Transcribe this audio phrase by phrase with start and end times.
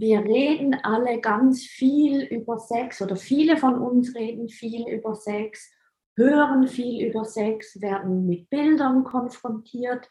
[0.00, 5.72] wir reden alle ganz viel über Sex oder viele von uns reden viel über Sex,
[6.16, 10.08] hören viel über Sex, werden mit Bildern konfrontiert.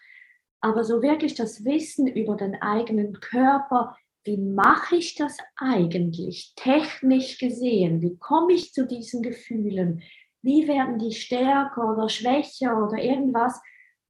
[0.62, 7.38] Aber so wirklich das Wissen über den eigenen Körper, wie mache ich das eigentlich technisch
[7.38, 8.02] gesehen?
[8.02, 10.02] Wie komme ich zu diesen Gefühlen?
[10.42, 13.62] Wie werden die stärker oder schwächer oder irgendwas?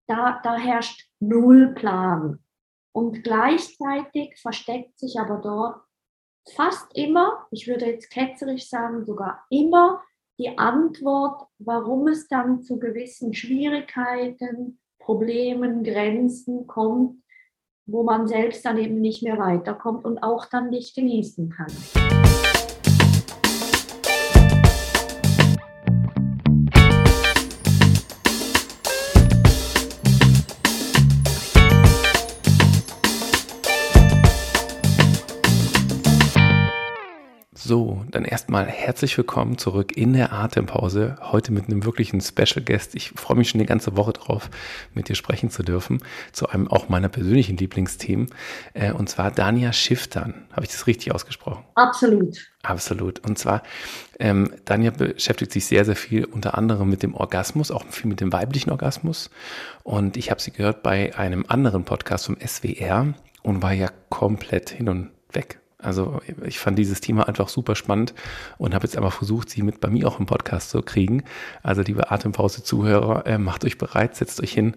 [0.07, 2.39] Da, da herrscht null Plan.
[2.95, 5.81] Und gleichzeitig versteckt sich aber dort
[6.55, 10.01] fast immer, ich würde jetzt ketzerisch sagen, sogar immer
[10.39, 17.21] die Antwort, warum es dann zu gewissen Schwierigkeiten, Problemen, Grenzen kommt,
[17.85, 22.14] wo man selbst dann eben nicht mehr weiterkommt und auch dann nicht genießen kann.
[38.15, 41.17] Dann erstmal herzlich willkommen zurück in der Atempause.
[41.21, 42.95] Heute mit einem wirklichen Special Guest.
[42.95, 44.49] Ich freue mich schon die ganze Woche drauf,
[44.93, 48.27] mit dir sprechen zu dürfen, zu einem auch meiner persönlichen Lieblingsthemen.
[48.73, 50.45] Äh, und zwar Dania Schiftern.
[50.53, 51.65] Habe ich das richtig ausgesprochen?
[51.75, 52.37] Absolut.
[52.63, 53.19] Absolut.
[53.27, 53.63] Und zwar,
[54.17, 58.21] ähm, Dania beschäftigt sich sehr, sehr viel unter anderem mit dem Orgasmus, auch viel mit
[58.21, 59.29] dem weiblichen Orgasmus.
[59.83, 64.69] Und ich habe sie gehört bei einem anderen Podcast vom SWR und war ja komplett
[64.69, 68.13] hin und weg also ich fand dieses Thema einfach super spannend
[68.57, 71.23] und habe jetzt einfach versucht, sie mit bei mir auch im Podcast zu kriegen.
[71.63, 74.75] Also liebe Atempause-Zuhörer, äh, macht euch bereit, setzt euch hin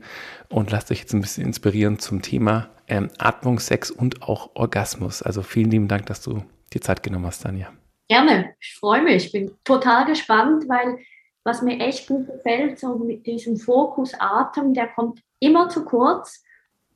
[0.48, 5.22] und lasst euch jetzt ein bisschen inspirieren zum Thema ähm, Atmung, Sex und auch Orgasmus.
[5.22, 7.68] Also vielen lieben Dank, dass du dir Zeit genommen hast, Tanja.
[8.08, 9.26] Gerne, ich freue mich.
[9.26, 10.98] Ich bin total gespannt, weil
[11.44, 16.42] was mir echt gut gefällt, so mit diesem Fokus Atem, der kommt immer zu kurz.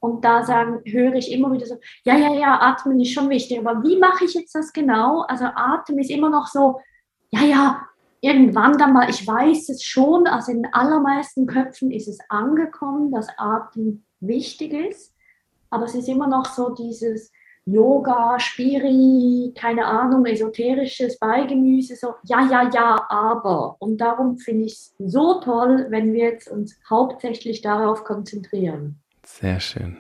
[0.03, 3.61] Und da sagen, höre ich immer wieder so, ja, ja, ja, atmen ist schon wichtig,
[3.61, 5.21] aber wie mache ich jetzt das genau?
[5.29, 6.81] Also Atem ist immer noch so,
[7.31, 7.87] ja, ja,
[8.21, 13.29] irgendwann dann mal, ich weiß es schon, also in allermeisten Köpfen ist es angekommen, dass
[13.39, 15.15] Atem wichtig ist,
[15.71, 17.31] aber es ist immer noch so dieses
[17.65, 23.77] Yoga, Spiri, keine Ahnung, esoterisches Beigemüse, so, ja, ja, ja, aber.
[23.79, 28.99] Und darum finde ich es so toll, wenn wir jetzt uns hauptsächlich darauf konzentrieren.
[29.41, 29.97] Sehr schön.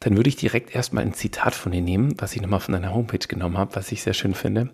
[0.00, 2.92] Dann würde ich direkt erstmal ein Zitat von dir nehmen, was ich nochmal von deiner
[2.92, 4.70] Homepage genommen habe, was ich sehr schön finde.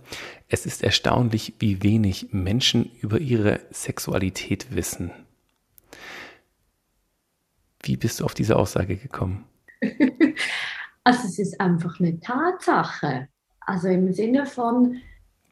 [0.48, 5.12] Es ist erstaunlich, wie wenig Menschen über ihre Sexualität wissen.
[7.82, 9.44] Wie bist du auf diese Aussage gekommen?
[11.02, 13.28] Also es ist einfach eine Tatsache.
[13.60, 15.00] Also im Sinne von,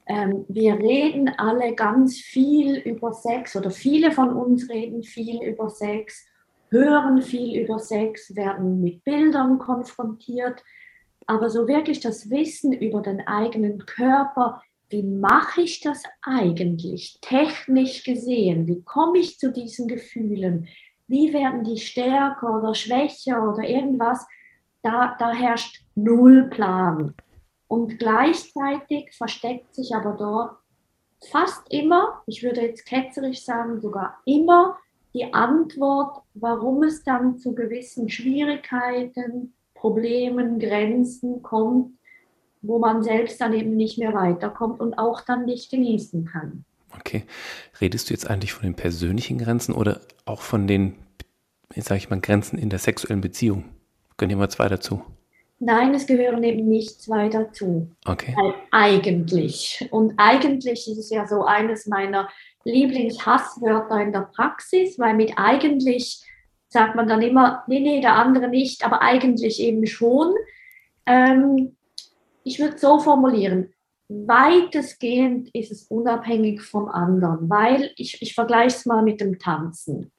[0.07, 5.71] ähm, wir reden alle ganz viel über Sex oder viele von uns reden viel über
[5.71, 6.29] Sex
[6.71, 10.63] hören viel über Sex, werden mit Bildern konfrontiert,
[11.27, 18.05] aber so wirklich das Wissen über den eigenen Körper, wie mache ich das eigentlich technisch
[18.05, 18.67] gesehen?
[18.67, 20.69] Wie komme ich zu diesen Gefühlen?
[21.07, 24.27] Wie werden die stärker oder schwächer oder irgendwas?
[24.83, 27.15] Da, da herrscht null Plan.
[27.67, 30.57] Und gleichzeitig versteckt sich aber dort
[31.31, 34.79] fast immer, ich würde jetzt ketzerisch sagen, sogar immer
[35.15, 41.93] die Antwort, warum es dann zu gewissen Schwierigkeiten, Problemen, Grenzen kommt,
[42.63, 46.65] wo man selbst dann eben nicht mehr weiterkommt und auch dann nicht genießen kann.
[46.99, 47.25] Okay.
[47.81, 50.97] Redest du jetzt eigentlich von den persönlichen Grenzen oder auch von den,
[51.77, 53.65] sage ich mal, Grenzen in der sexuellen Beziehung?
[54.17, 55.03] Können immer zwei dazu?
[55.61, 57.91] Nein, es gehören eben nicht zwei dazu.
[58.05, 58.35] Okay.
[58.71, 59.87] Eigentlich.
[59.91, 62.29] Und eigentlich ist es ja so eines meiner
[62.69, 66.23] Lieblingshasswörter in der Praxis, weil mit eigentlich
[66.69, 70.35] sagt man dann immer, nee, nee, der andere nicht, aber eigentlich eben schon.
[71.07, 71.77] Ähm,
[72.45, 73.73] ich würde so formulieren,
[74.09, 80.13] weitestgehend ist es unabhängig vom anderen, weil ich, ich vergleiche es mal mit dem Tanzen.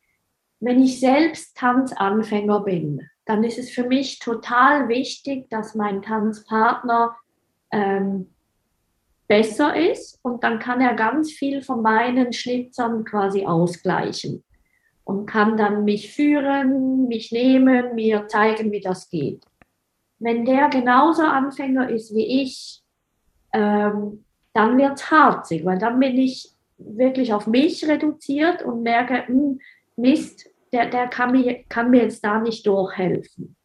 [0.59, 7.15] Wenn ich selbst Tanzanfänger bin, dann ist es für mich total wichtig, dass mein Tanzpartner
[7.71, 8.31] ähm,
[9.29, 14.43] besser ist und dann kann er ganz viel von meinen Schnitzern quasi ausgleichen
[15.03, 19.45] und kann dann mich führen, mich nehmen, mir zeigen, wie das geht.
[20.17, 22.81] Wenn der genauso Anfänger ist wie ich,
[23.53, 29.27] ähm, dann wird es harzig, weil dann bin ich wirklich auf mich reduziert und merke,
[29.27, 29.59] hm,
[29.95, 33.55] Mist, der, der kann, mir, kann mir jetzt da nicht durchhelfen.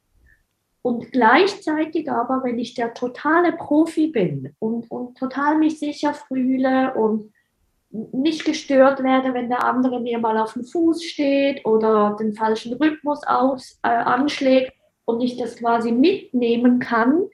[0.84, 6.92] Und gleichzeitig aber, wenn ich der totale Profi bin und, und total mich sicher fühle
[6.92, 7.32] und
[7.88, 12.74] nicht gestört werde, wenn der andere mir mal auf dem Fuß steht oder den falschen
[12.74, 14.74] Rhythmus aus, äh, anschlägt
[15.06, 17.28] und ich das quasi mitnehmen kann,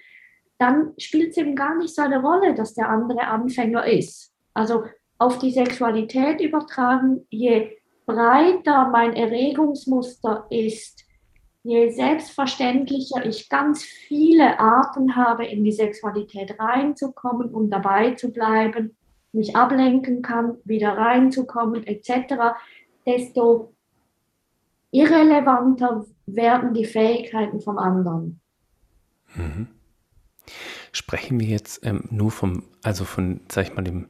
[0.58, 4.32] dann spielt es eben gar nicht so eine Rolle, dass der andere Anfänger ist.
[4.54, 4.84] Also
[5.18, 7.72] auf die Sexualität übertragen, je
[8.06, 11.04] breiter mein Erregungsmuster ist,
[11.62, 18.96] je selbstverständlicher ich ganz viele Arten habe, in die Sexualität reinzukommen und dabei zu bleiben,
[19.32, 22.56] mich ablenken kann, wieder reinzukommen, etc.,
[23.06, 23.74] desto
[24.90, 28.40] irrelevanter werden die Fähigkeiten vom anderen.
[29.34, 29.68] Mhm.
[30.92, 34.08] Sprechen wir jetzt ähm, nur vom, also von, sag ich mal, dem,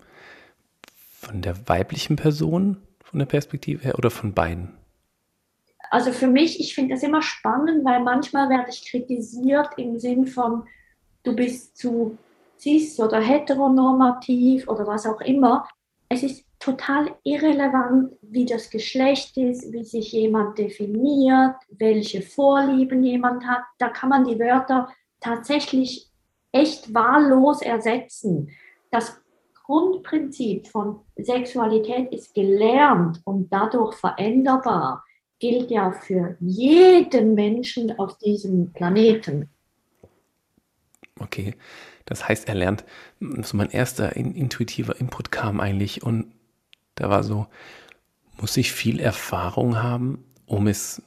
[1.11, 4.80] von der weiblichen Person, von der Perspektive her oder von beiden?
[5.91, 10.27] Also für mich, ich finde das immer spannend, weil manchmal werde ich kritisiert im Sinn
[10.27, 10.63] von,
[11.25, 12.17] du bist zu
[12.59, 15.69] cis oder heteronormativ oder was auch immer.
[16.09, 23.45] Es ist total irrelevant, wie das Geschlecht ist, wie sich jemand definiert, welche Vorlieben jemand
[23.47, 23.63] hat.
[23.79, 24.89] Da kann man die Wörter
[25.21, 26.09] tatsächlich
[26.53, 28.51] echt wahllos ersetzen.
[28.91, 29.21] Das
[29.65, 35.05] Grundprinzip von Sexualität ist gelernt und dadurch veränderbar,
[35.41, 39.49] gilt ja für jeden Menschen auf diesem Planeten.
[41.19, 41.55] Okay,
[42.05, 42.85] das heißt, er lernt,
[43.21, 46.33] so mein erster intuitiver Input kam eigentlich und
[46.95, 47.47] da war so,
[48.41, 51.03] muss ich viel Erfahrung haben, um es,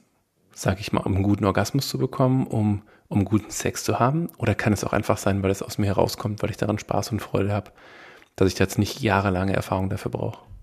[0.52, 4.28] sag ich mal, um einen guten Orgasmus zu bekommen, um, um guten Sex zu haben?
[4.38, 7.12] Oder kann es auch einfach sein, weil es aus mir herauskommt, weil ich daran Spaß
[7.12, 7.72] und Freude habe,
[8.36, 10.53] dass ich jetzt nicht jahrelange Erfahrung dafür brauche?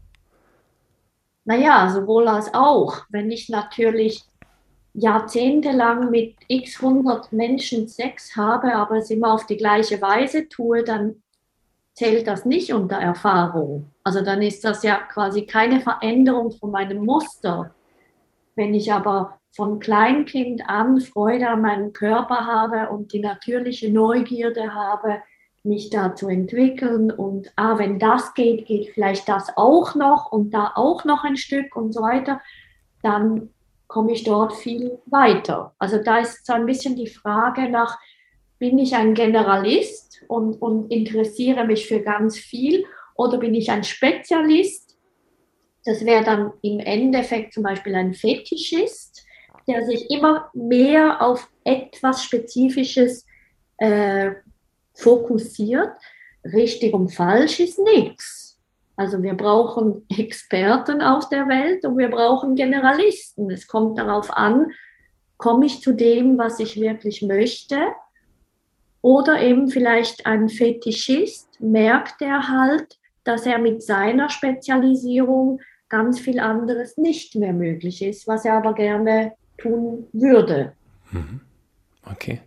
[1.45, 3.03] Naja, sowohl als auch.
[3.09, 4.23] Wenn ich natürlich
[4.93, 10.83] jahrzehntelang mit x hundert Menschen Sex habe, aber es immer auf die gleiche Weise tue,
[10.83, 11.23] dann
[11.93, 13.91] zählt das nicht unter Erfahrung.
[14.03, 17.73] Also dann ist das ja quasi keine Veränderung von meinem Muster.
[18.55, 24.73] Wenn ich aber von Kleinkind an Freude an meinem Körper habe und die natürliche Neugierde
[24.73, 25.21] habe,
[25.63, 30.51] mich da zu entwickeln und ah, wenn das geht, geht vielleicht das auch noch und
[30.53, 32.41] da auch noch ein Stück und so weiter,
[33.03, 33.49] dann
[33.87, 35.75] komme ich dort viel weiter.
[35.77, 37.99] Also da ist so ein bisschen die Frage nach,
[38.57, 42.85] bin ich ein Generalist und, und interessiere mich für ganz viel
[43.15, 44.97] oder bin ich ein Spezialist?
[45.83, 49.25] Das wäre dann im Endeffekt zum Beispiel ein Fetischist,
[49.67, 53.25] der sich immer mehr auf etwas Spezifisches
[53.77, 54.31] äh,
[55.01, 55.91] fokussiert.
[56.43, 58.59] Richtig und falsch ist nichts.
[58.95, 63.49] Also wir brauchen Experten auf der Welt und wir brauchen Generalisten.
[63.49, 64.71] Es kommt darauf an,
[65.37, 67.77] komme ich zu dem, was ich wirklich möchte?
[69.01, 76.39] Oder eben vielleicht ein Fetischist merkt er halt, dass er mit seiner Spezialisierung ganz viel
[76.39, 80.73] anderes nicht mehr möglich ist, was er aber gerne tun würde.
[81.11, 81.41] Mhm.
[82.09, 82.41] Okay.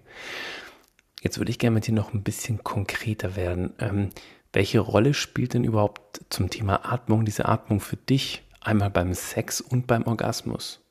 [1.24, 3.72] Jetzt würde ich gerne mit dir noch ein bisschen konkreter werden.
[3.80, 4.10] Ähm,
[4.52, 9.62] welche Rolle spielt denn überhaupt zum Thema Atmung diese Atmung für dich einmal beim Sex
[9.62, 10.84] und beim Orgasmus?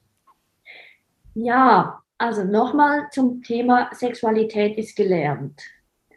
[1.36, 5.62] Ja, also nochmal zum Thema Sexualität ist gelernt.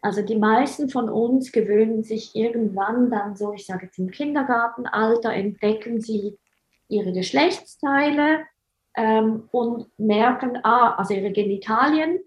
[0.01, 5.33] Also die meisten von uns gewöhnen sich irgendwann dann so, ich sage jetzt im Kindergartenalter,
[5.35, 6.39] entdecken sie
[6.89, 8.45] ihre Geschlechtsteile
[8.97, 12.21] ähm, und merken, ah, also ihre Genitalien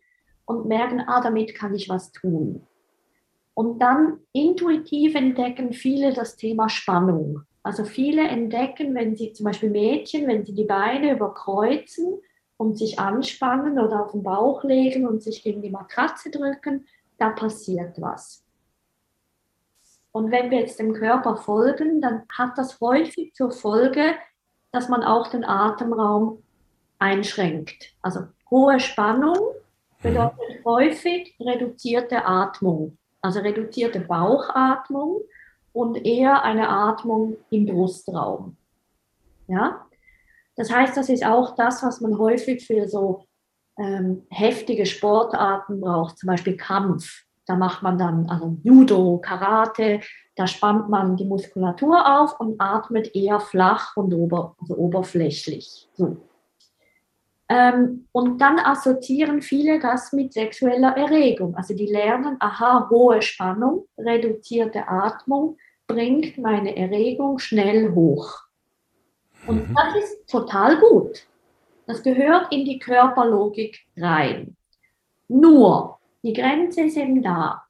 [0.49, 2.65] und merken, ah, damit kann ich was tun.
[3.53, 7.43] Und dann intuitiv entdecken viele das Thema Spannung.
[7.61, 12.19] Also viele entdecken, wenn sie zum Beispiel Mädchen, wenn sie die Beine überkreuzen
[12.57, 16.87] und sich anspannen oder auf den Bauch legen und sich gegen die Matratze drücken,
[17.19, 18.43] da passiert was.
[20.11, 24.15] Und wenn wir jetzt dem Körper folgen, dann hat das häufig zur Folge,
[24.71, 26.41] dass man auch den Atemraum
[26.97, 27.93] einschränkt.
[28.01, 29.37] Also hohe Spannung
[30.01, 35.21] bedeutet häufig reduzierte Atmung also reduzierte Bauchatmung
[35.73, 38.57] und eher eine Atmung im Brustraum.
[39.47, 39.85] Ja?
[40.55, 43.25] Das heißt, das ist auch das, was man häufig für so
[43.77, 47.23] ähm, heftige Sportarten braucht, zum Beispiel Kampf.
[47.45, 50.01] Da macht man dann also Judo, Karate,
[50.35, 55.89] da spannt man die Muskulatur auf und atmet eher flach und ober, also oberflächlich.
[55.93, 56.17] So.
[57.51, 61.55] Ähm, und dann assoziieren viele das mit sexueller Erregung.
[61.55, 68.43] Also die lernen, aha, hohe Spannung, reduzierte Atmung bringt meine Erregung schnell hoch.
[69.47, 69.75] Und mhm.
[69.75, 71.25] das ist total gut.
[71.87, 74.55] Das gehört in die Körperlogik rein.
[75.27, 77.63] Nur, die Grenze ist eben da,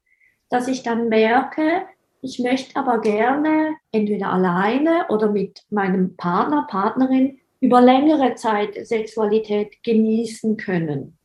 [0.50, 1.86] dass ich dann merke,
[2.20, 9.82] ich möchte aber gerne entweder alleine oder mit meinem Partner, Partnerin über längere Zeit Sexualität
[9.82, 11.18] genießen können.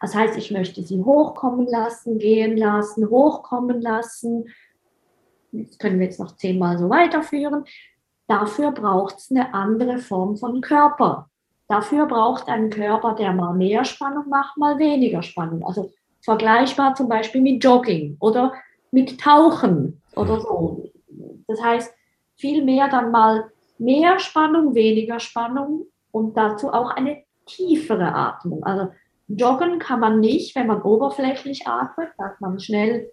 [0.00, 4.48] Das heißt, ich möchte sie hochkommen lassen, gehen lassen, hochkommen lassen.
[5.52, 7.64] Das können wir jetzt noch zehnmal so weiterführen.
[8.26, 11.28] Dafür braucht es eine andere Form von Körper.
[11.68, 15.64] Dafür braucht ein Körper, der mal mehr Spannung macht, mal weniger Spannung.
[15.64, 18.54] Also vergleichbar zum Beispiel mit Jogging oder
[18.90, 20.90] mit Tauchen oder so.
[21.46, 21.94] Das heißt,
[22.36, 23.51] viel mehr dann mal
[23.82, 28.62] mehr Spannung, weniger Spannung und dazu auch eine tiefere Atmung.
[28.64, 28.88] Also
[29.28, 33.10] joggen kann man nicht, wenn man oberflächlich atmet, dass man schnell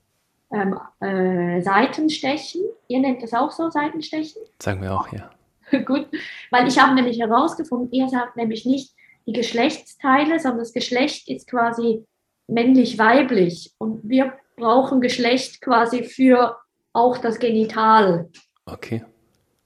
[0.52, 2.62] ähm, äh, Seitenstechen.
[2.88, 4.42] Ihr nennt das auch so, Seitenstechen?
[4.62, 5.30] Sagen wir auch, ja.
[5.86, 6.08] Gut,
[6.50, 8.94] weil ich habe nämlich herausgefunden, ihr sagt nämlich nicht
[9.28, 12.06] die Geschlechtsteile, sondern das Geschlecht ist quasi
[12.48, 16.58] männlich-weiblich und wir brauchen Geschlecht quasi für
[16.94, 18.30] auch das Genital.
[18.66, 19.04] Okay.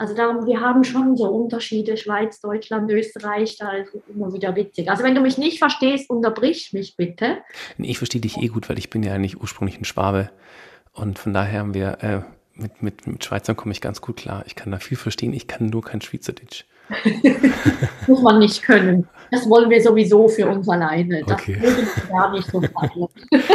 [0.04, 4.54] Also darum, wir haben schon so Unterschiede, Schweiz, Deutschland, Österreich, da ist es immer wieder
[4.54, 4.90] witzig.
[4.90, 7.38] Also wenn du mich nicht verstehst, unterbrich mich bitte.
[7.78, 10.30] Ich verstehe dich eh gut, weil ich bin ja eigentlich ursprünglich ein Schwabe
[10.92, 12.20] und von daher haben wir äh,
[12.54, 14.44] mit, mit, mit Schweizern komme ich ganz gut klar.
[14.46, 16.66] Ich kann da viel verstehen, ich kann nur kein Schweizerdeutsch.
[18.08, 19.08] Muss man nicht können.
[19.32, 21.24] Das wollen wir sowieso für uns alleine.
[21.26, 21.62] Das okay.
[22.10, 23.08] gar nicht so fallen.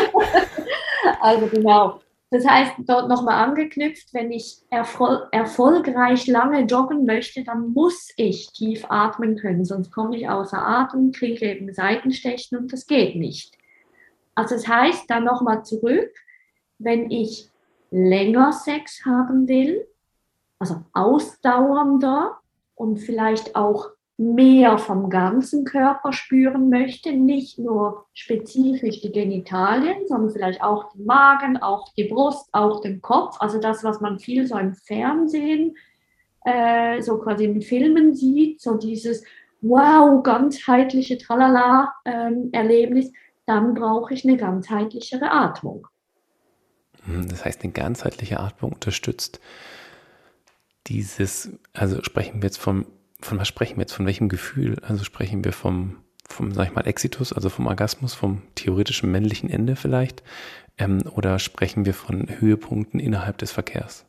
[1.20, 2.00] also genau.
[2.30, 8.52] Das heißt, dort nochmal angeknüpft, wenn ich erfol erfolgreich lange joggen möchte, dann muss ich
[8.52, 13.56] tief atmen können, sonst komme ich außer Atem, kriege eben Seitenstechen und das geht nicht.
[14.34, 16.12] Also das heißt, dann nochmal zurück,
[16.78, 17.50] wenn ich
[17.90, 19.86] länger Sex haben will,
[20.58, 22.38] also ausdauernder
[22.74, 30.30] und vielleicht auch mehr vom ganzen Körper spüren möchte, nicht nur spezifisch die Genitalien, sondern
[30.30, 34.44] vielleicht auch den Magen, auch die Brust, auch den Kopf, also das, was man viel
[34.46, 35.76] so im Fernsehen,
[36.44, 39.22] äh, so quasi in Filmen sieht, so dieses
[39.60, 43.14] wow, ganzheitliche Tralala-Erlebnis, ähm,
[43.46, 45.86] dann brauche ich eine ganzheitlichere Atmung.
[47.04, 49.40] Hm, das heißt, eine ganzheitliche Atmung unterstützt
[50.88, 52.86] dieses, also sprechen wir jetzt vom,
[53.20, 54.76] von was sprechen wir jetzt, von welchem Gefühl?
[54.82, 55.96] Also sprechen wir vom,
[56.28, 60.22] vom, sag ich mal, Exitus, also vom Orgasmus, vom theoretischen männlichen Ende vielleicht,
[60.78, 64.06] ähm, oder sprechen wir von Höhepunkten innerhalb des Verkehrs?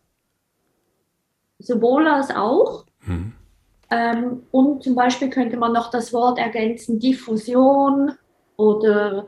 [1.58, 2.86] Sowohl als auch.
[3.00, 3.34] Hm.
[3.92, 8.12] Ähm, und zum Beispiel könnte man noch das Wort ergänzen, Diffusion
[8.56, 9.28] oder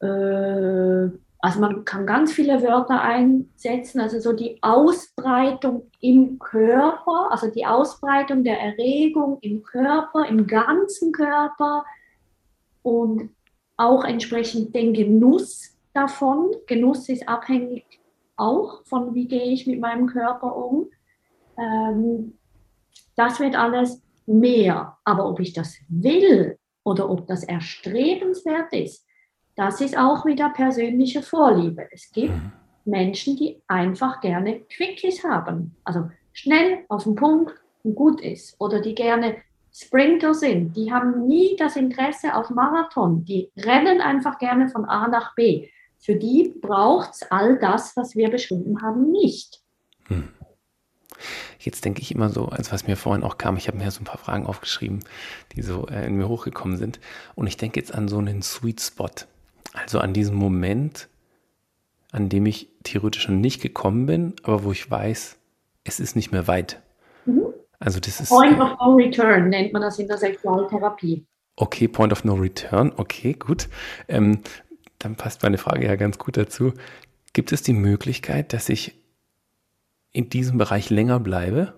[0.00, 1.08] äh,
[1.44, 7.66] also man kann ganz viele Wörter einsetzen, also so die Ausbreitung im Körper, also die
[7.66, 11.84] Ausbreitung der Erregung im Körper, im ganzen Körper
[12.80, 13.28] und
[13.76, 16.50] auch entsprechend den Genuss davon.
[16.66, 17.84] Genuss ist abhängig
[18.38, 20.88] auch von, wie gehe ich mit meinem Körper um.
[21.58, 22.38] Ähm,
[23.16, 24.96] das wird alles mehr.
[25.04, 29.04] Aber ob ich das will oder ob das erstrebenswert ist,
[29.56, 31.86] das ist auch wieder persönliche Vorliebe.
[31.90, 32.52] Es gibt mhm.
[32.84, 38.56] Menschen, die einfach gerne Quickies haben, also schnell auf den Punkt und gut ist.
[38.58, 39.36] Oder die gerne
[39.72, 45.08] Sprinter sind, die haben nie das Interesse auf Marathon, die rennen einfach gerne von A
[45.08, 45.68] nach B.
[45.98, 49.62] Für die braucht es all das, was wir beschrieben haben, nicht.
[50.06, 50.28] Hm.
[51.58, 54.00] Jetzt denke ich immer so, als was mir vorhin auch kam, ich habe mir so
[54.00, 55.00] ein paar Fragen aufgeschrieben,
[55.52, 57.00] die so äh, in mir hochgekommen sind.
[57.34, 59.08] Und ich denke jetzt an so einen Sweet Spot.
[59.74, 61.08] Also an diesem Moment,
[62.12, 65.36] an dem ich theoretisch noch nicht gekommen bin, aber wo ich weiß,
[65.82, 66.80] es ist nicht mehr weit.
[67.26, 67.46] Mhm.
[67.80, 68.28] Also das ist.
[68.28, 71.26] Point of no return nennt man das in der Sexualtherapie.
[71.56, 72.92] Okay, Point of no return.
[72.96, 73.68] Okay, gut.
[74.08, 74.40] Ähm,
[74.98, 76.72] dann passt meine Frage ja ganz gut dazu.
[77.32, 78.94] Gibt es die Möglichkeit, dass ich
[80.12, 81.74] in diesem Bereich länger bleibe?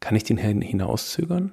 [0.00, 1.52] Kann ich den hinauszögern?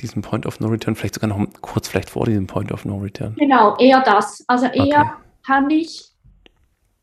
[0.00, 2.98] Diesen Point of No Return, vielleicht sogar noch kurz vielleicht vor diesem Point of No
[2.98, 3.34] Return?
[3.36, 4.44] Genau, eher das.
[4.48, 5.10] Also eher okay.
[5.46, 6.10] kann ich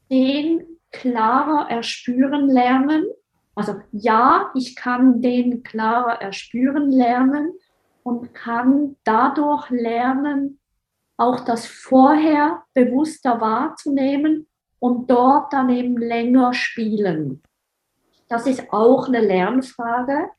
[0.09, 3.05] den klarer erspüren lernen.
[3.55, 7.53] Also ja, ich kann den klarer erspüren lernen
[8.03, 10.59] und kann dadurch lernen,
[11.17, 14.47] auch das vorher bewusster wahrzunehmen
[14.79, 17.41] und dort dann eben länger spielen.
[18.29, 20.29] Das ist auch eine Lernfrage.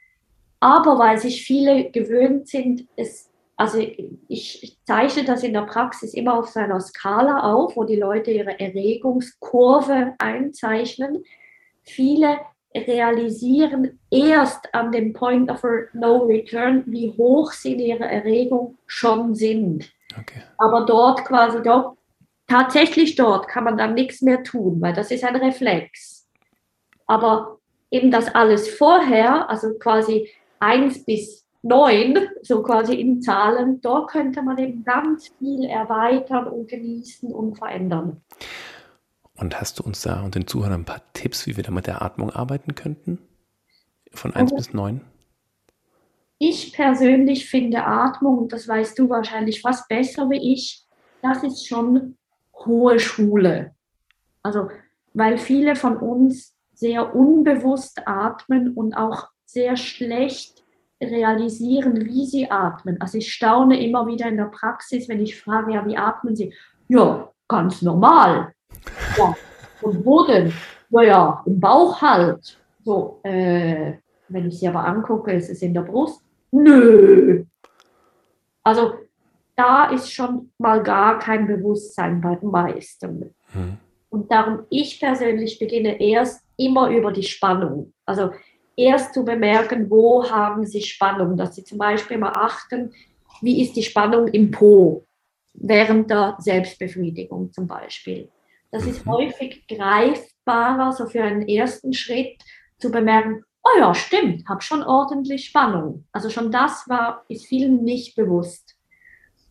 [0.61, 3.79] Aber weil sich viele gewöhnt sind, es, also
[4.29, 8.59] ich zeichne das in der Praxis immer auf seiner Skala auf, wo die Leute ihre
[8.59, 11.25] Erregungskurve einzeichnen.
[11.83, 12.39] Viele
[12.75, 15.63] realisieren erst an dem Point of
[15.93, 19.91] No Return, wie hoch sie in ihrer Erregung schon sind.
[20.19, 20.43] Okay.
[20.59, 21.97] Aber dort quasi doch,
[22.47, 26.29] tatsächlich dort kann man dann nichts mehr tun, weil das ist ein Reflex.
[27.07, 27.59] Aber
[27.91, 30.29] eben das alles vorher, also quasi
[30.61, 36.69] eins bis neun, so quasi in Zahlen, da könnte man eben ganz viel erweitern und
[36.69, 38.23] genießen und verändern.
[39.37, 41.87] Und hast du uns da und den Zuhörern ein paar Tipps, wie wir da mit
[41.87, 43.19] der Atmung arbeiten könnten?
[44.13, 45.01] Von 1 bis 9?
[46.39, 50.85] Ich persönlich finde Atmung, und das weißt du wahrscheinlich fast besser wie ich,
[51.23, 52.17] das ist schon
[52.65, 53.75] hohe Schule.
[54.43, 54.69] Also,
[55.15, 60.63] weil viele von uns sehr unbewusst atmen und auch sehr schlecht
[61.01, 63.01] realisieren, wie sie atmen.
[63.01, 66.53] Also ich staune immer wieder in der Praxis, wenn ich frage, ja, wie atmen Sie?
[66.89, 68.53] Ja, ganz normal.
[69.17, 69.35] Ja.
[69.81, 70.53] Und wo denn?
[70.91, 72.59] Naja, im Bauch halt.
[72.85, 73.95] So, äh,
[74.29, 76.23] wenn ich sie aber angucke, ist es in der Brust.
[76.51, 77.45] Nö.
[78.63, 78.95] Also
[79.57, 83.35] da ist schon mal gar kein Bewusstsein bei den meisten.
[83.53, 83.79] Hm.
[84.11, 87.93] Und darum, ich persönlich beginne erst immer über die Spannung.
[88.05, 88.31] Also
[88.79, 92.93] erst zu bemerken, wo haben sie Spannung, dass sie zum Beispiel mal achten,
[93.43, 95.05] wie ist die Spannung im Po
[95.53, 98.29] während der Selbstbefriedigung zum Beispiel.
[98.71, 99.11] Das ist mhm.
[99.11, 102.39] häufig greifbarer, so für einen ersten Schritt
[102.79, 106.05] zu bemerken, oh ja, stimmt, habe schon ordentlich Spannung.
[106.13, 108.77] Also schon das war, ist vielen nicht bewusst.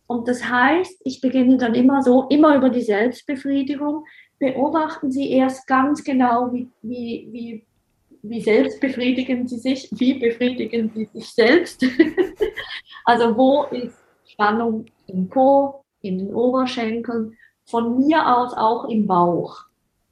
[0.05, 4.05] Und das heißt, ich beginne dann immer so, immer über die Selbstbefriedigung,
[4.39, 7.65] beobachten Sie erst ganz genau, wie, wie, wie,
[8.23, 11.85] wie selbst befriedigen Sie sich, wie befriedigen Sie sich selbst.
[13.05, 19.65] also wo ist Spannung im Po, in den Oberschenkeln, von mir aus auch im Bauch.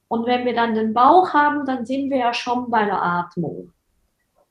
[0.07, 3.71] Und wenn wir dann den Bauch haben, dann sind wir ja schon bei der Atmung.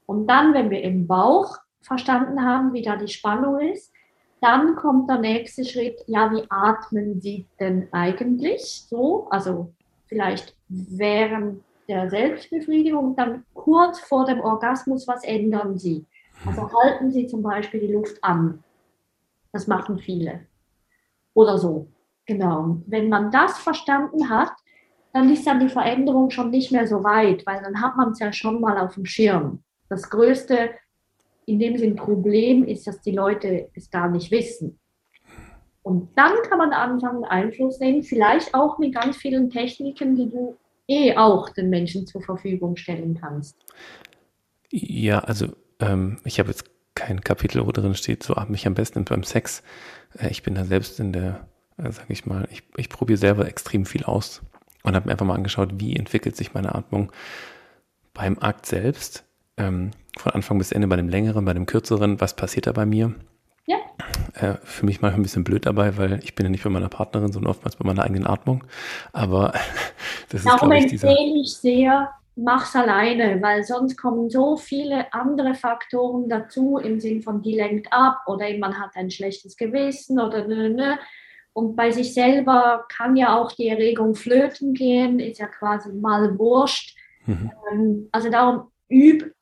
[0.07, 3.93] Und dann, wenn wir im Bauch verstanden haben, wie da die Spannung ist,
[4.41, 9.27] dann kommt der nächste Schritt, ja, wie atmen Sie denn eigentlich so?
[9.31, 9.73] Also
[10.07, 16.07] vielleicht während der Selbstbefriedigung, dann kurz vor dem Orgasmus, was ändern Sie?
[16.47, 18.63] Also halten Sie zum Beispiel die Luft an.
[19.53, 20.47] Das machen viele.
[21.35, 21.89] Oder so.
[22.27, 22.79] Genau.
[22.87, 24.53] Wenn man das verstanden hat,
[25.13, 28.19] dann ist dann die Veränderung schon nicht mehr so weit, weil dann hat man es
[28.19, 29.63] ja schon mal auf dem Schirm.
[29.89, 30.71] Das größte,
[31.47, 34.81] in dem Sinn Problem ist, dass die Leute es gar nicht wissen.
[35.83, 40.57] Und dann kann man anfangen, Einfluss nehmen, vielleicht auch mit ganz vielen Techniken, die du
[40.89, 43.57] eh auch den Menschen zur Verfügung stellen kannst.
[44.71, 45.49] Ja, also
[45.81, 49.25] ähm, ich habe jetzt kein Kapitel, wo drin steht, so atme ich am besten beim
[49.25, 49.63] Sex.
[50.19, 53.47] Äh, ich bin da selbst in der, äh, sag ich mal, ich, ich probiere selber
[53.47, 54.43] extrem viel aus
[54.83, 57.13] und habe mir einfach mal angeschaut, wie entwickelt sich meine Atmung
[58.13, 59.25] beim Akt selbst,
[59.57, 62.87] ähm, von Anfang bis Ende bei dem längeren, bei dem kürzeren, was passiert da bei
[62.87, 63.15] mir?
[63.67, 63.79] Ja.
[64.35, 66.89] Äh, für mich mal ein bisschen blöd dabei, weil ich bin ja nicht bei meiner
[66.89, 68.65] Partnerin, sondern oftmals bei meiner eigenen Atmung.
[69.13, 69.53] Aber
[70.29, 71.09] das Darum ist, glaube ich, dieser...
[71.09, 77.23] empfehle ich sehr, mach's alleine, weil sonst kommen so viele andere Faktoren dazu im Sinn
[77.23, 80.71] von, die lenkt ab oder man hat ein schlechtes Gewissen oder ne, ne.
[80.71, 80.99] ne.
[81.55, 86.37] Und bei sich selber kann ja auch die Erregung flöten gehen, ist ja quasi mal
[86.37, 86.97] wurscht.
[87.27, 87.53] Mhm.
[87.73, 89.33] Ähm, also darum üb,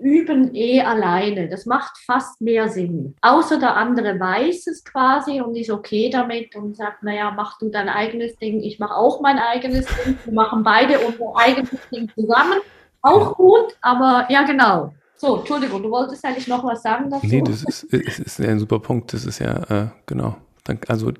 [0.00, 1.48] üben eh alleine.
[1.48, 3.14] Das macht fast mehr Sinn.
[3.22, 7.68] Außer der andere weiß es quasi und ist okay damit und sagt, naja, mach du
[7.68, 10.18] dein eigenes Ding, ich mache auch mein eigenes Ding.
[10.24, 12.58] Wir machen beide unser eigenes Ding zusammen.
[13.02, 14.92] Auch gut, aber ja, genau.
[15.16, 17.26] So, Entschuldigung, du wolltest eigentlich noch was sagen dazu?
[17.26, 19.12] Nee, das ist, ist, ist ein super Punkt.
[19.12, 20.36] Das ist ja, äh, genau.
[20.68, 21.12] Dann, also,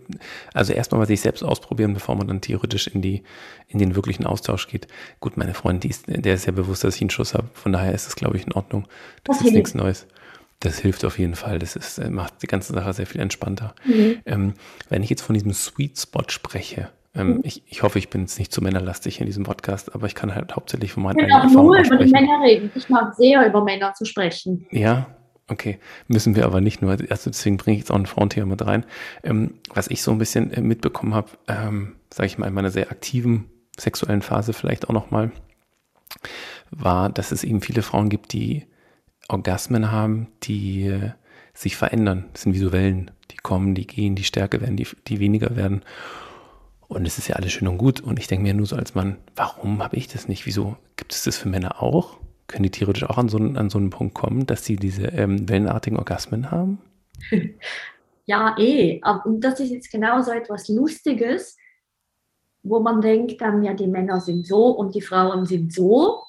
[0.54, 3.22] also erstmal mal sich selbst ausprobieren, bevor man dann theoretisch in die,
[3.66, 4.86] in den wirklichen Austausch geht.
[5.20, 7.48] Gut, meine Freundin, die ist, der ist ja bewusst, dass ich einen Schuss habe.
[7.54, 8.86] Von daher ist es, glaube ich, in Ordnung.
[9.24, 9.48] Das okay.
[9.48, 10.06] ist nichts Neues.
[10.60, 11.58] Das hilft auf jeden Fall.
[11.58, 13.74] Das ist, äh, macht die ganze Sache sehr viel entspannter.
[13.84, 14.18] Mhm.
[14.26, 14.54] Ähm,
[14.88, 17.40] wenn ich jetzt von diesem Sweet Spot spreche, ähm, mhm.
[17.44, 20.34] ich, ich hoffe, ich bin jetzt nicht zu männerlastig in diesem Podcast, aber ich kann
[20.34, 22.04] halt hauptsächlich von meinen eigenen Erfahrungen sprechen.
[22.04, 22.72] Ich nur über die Männer reden.
[22.74, 24.66] Ich mag sehr über Männer zu sprechen.
[24.70, 25.06] Ja,
[25.50, 26.90] Okay, müssen wir aber nicht nur.
[26.90, 28.84] Also deswegen bringe ich jetzt auch ein Frauenthema mit rein.
[29.22, 32.70] Ähm, was ich so ein bisschen äh, mitbekommen habe, ähm, sage ich mal, in meiner
[32.70, 33.46] sehr aktiven
[33.78, 35.32] sexuellen Phase vielleicht auch nochmal,
[36.70, 38.66] war, dass es eben viele Frauen gibt, die
[39.28, 41.12] Orgasmen haben, die äh,
[41.54, 42.26] sich verändern.
[42.32, 45.56] Das sind wie so Wellen, die kommen, die gehen, die stärker werden, die, die weniger
[45.56, 45.82] werden.
[46.88, 48.00] Und es ist ja alles schön und gut.
[48.00, 50.46] Und ich denke mir nur so als Mann, warum habe ich das nicht?
[50.46, 52.18] Wieso gibt es das für Männer auch?
[52.48, 55.48] Können die theoretisch auch an so, an so einen Punkt kommen, dass sie diese ähm,
[55.48, 56.78] wellenartigen Orgasmen haben?
[58.28, 59.00] Ja, eh.
[59.24, 61.56] Und das ist jetzt genau so etwas Lustiges,
[62.62, 66.24] wo man denkt dann, ja, die Männer sind so und die Frauen sind so.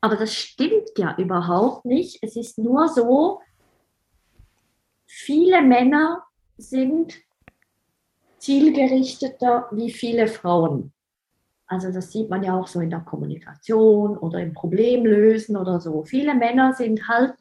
[0.00, 2.18] Aber das stimmt ja überhaupt nicht.
[2.22, 3.42] Es ist nur so,
[5.06, 6.24] viele Männer
[6.56, 7.14] sind
[8.38, 10.94] zielgerichteter wie viele Frauen.
[11.66, 16.04] Also das sieht man ja auch so in der Kommunikation oder im Problemlösen oder so.
[16.04, 17.34] Viele Männer sind halt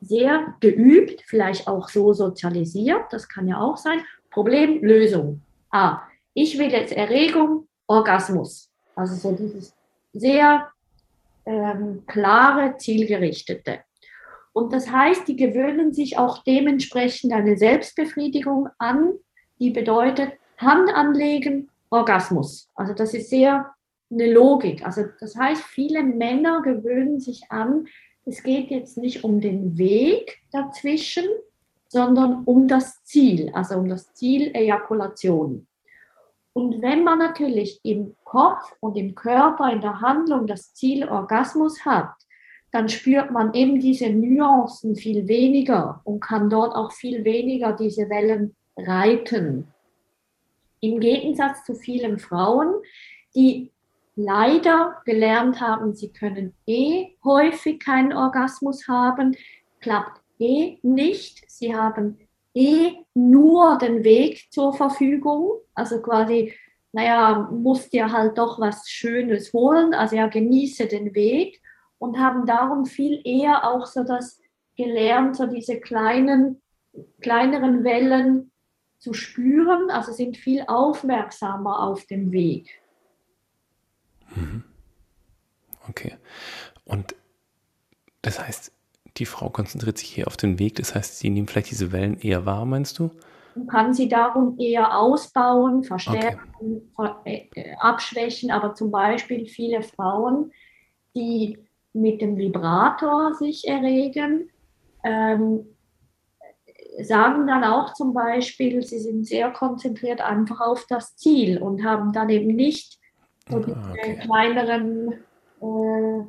[0.00, 4.00] sehr geübt, vielleicht auch so sozialisiert, das kann ja auch sein.
[4.30, 5.42] Problem, Lösung.
[5.70, 6.00] Ah,
[6.34, 8.70] ich will jetzt Erregung, Orgasmus.
[8.94, 9.74] Also so dieses
[10.12, 10.68] sehr
[11.46, 13.80] ähm, klare, zielgerichtete.
[14.52, 19.12] Und das heißt, die gewöhnen sich auch dementsprechend eine Selbstbefriedigung an,
[19.58, 22.70] die bedeutet Hand anlegen, Orgasmus.
[22.74, 23.74] Also das ist sehr
[24.10, 24.84] eine Logik.
[24.84, 27.86] Also das heißt, viele Männer gewöhnen sich an,
[28.26, 31.24] es geht jetzt nicht um den Weg dazwischen,
[31.88, 35.66] sondern um das Ziel, also um das Ziel Ejakulation.
[36.52, 41.84] Und wenn man natürlich im Kopf und im Körper, in der Handlung das Ziel Orgasmus
[41.84, 42.12] hat,
[42.72, 48.08] dann spürt man eben diese Nuancen viel weniger und kann dort auch viel weniger diese
[48.08, 49.66] Wellen reiten.
[50.80, 52.74] Im Gegensatz zu vielen Frauen,
[53.34, 53.70] die
[54.16, 59.36] leider gelernt haben, sie können eh häufig keinen Orgasmus haben,
[59.80, 61.44] klappt eh nicht.
[61.50, 62.18] Sie haben
[62.54, 65.60] eh nur den Weg zur Verfügung.
[65.74, 66.54] Also quasi,
[66.92, 69.94] naja, musst dir halt doch was Schönes holen.
[69.94, 71.60] Also ja, genieße den Weg
[71.98, 74.40] und haben darum viel eher auch so das
[74.76, 76.60] gelernt, so diese kleinen,
[77.20, 78.49] kleineren Wellen
[79.00, 79.90] zu spüren.
[79.90, 82.80] Also sind viel aufmerksamer auf dem Weg.
[84.36, 84.62] Mhm.
[85.88, 86.16] Okay.
[86.84, 87.16] Und
[88.22, 88.72] das heißt,
[89.16, 92.18] die Frau konzentriert sich hier auf den Weg, das heißt, sie nimmt vielleicht diese Wellen
[92.20, 93.10] eher wahr, meinst du?
[93.54, 97.50] Man kann sie darum eher ausbauen, verstärken, okay.
[97.54, 100.52] Äh, abschwächen, aber zum Beispiel viele Frauen,
[101.16, 101.58] die
[101.92, 104.50] mit dem Vibrator sich erregen,
[105.02, 105.66] ähm,
[107.04, 112.12] sagen dann auch zum Beispiel, sie sind sehr konzentriert einfach auf das Ziel und haben
[112.12, 112.98] dann eben nicht
[113.48, 114.18] so ah, okay.
[114.22, 115.12] kleineren
[115.60, 116.24] äh,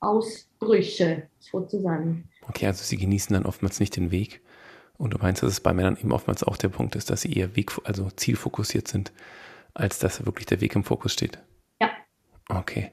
[0.00, 2.28] Ausbrüche sozusagen.
[2.48, 4.42] Okay, also sie genießen dann oftmals nicht den Weg.
[4.98, 7.32] Und du meinst, dass es bei Männern eben oftmals auch der Punkt ist, dass sie
[7.32, 9.12] eher Weg, also zielfokussiert sind,
[9.74, 11.38] als dass wirklich der Weg im Fokus steht.
[11.80, 11.90] Ja.
[12.48, 12.92] Okay.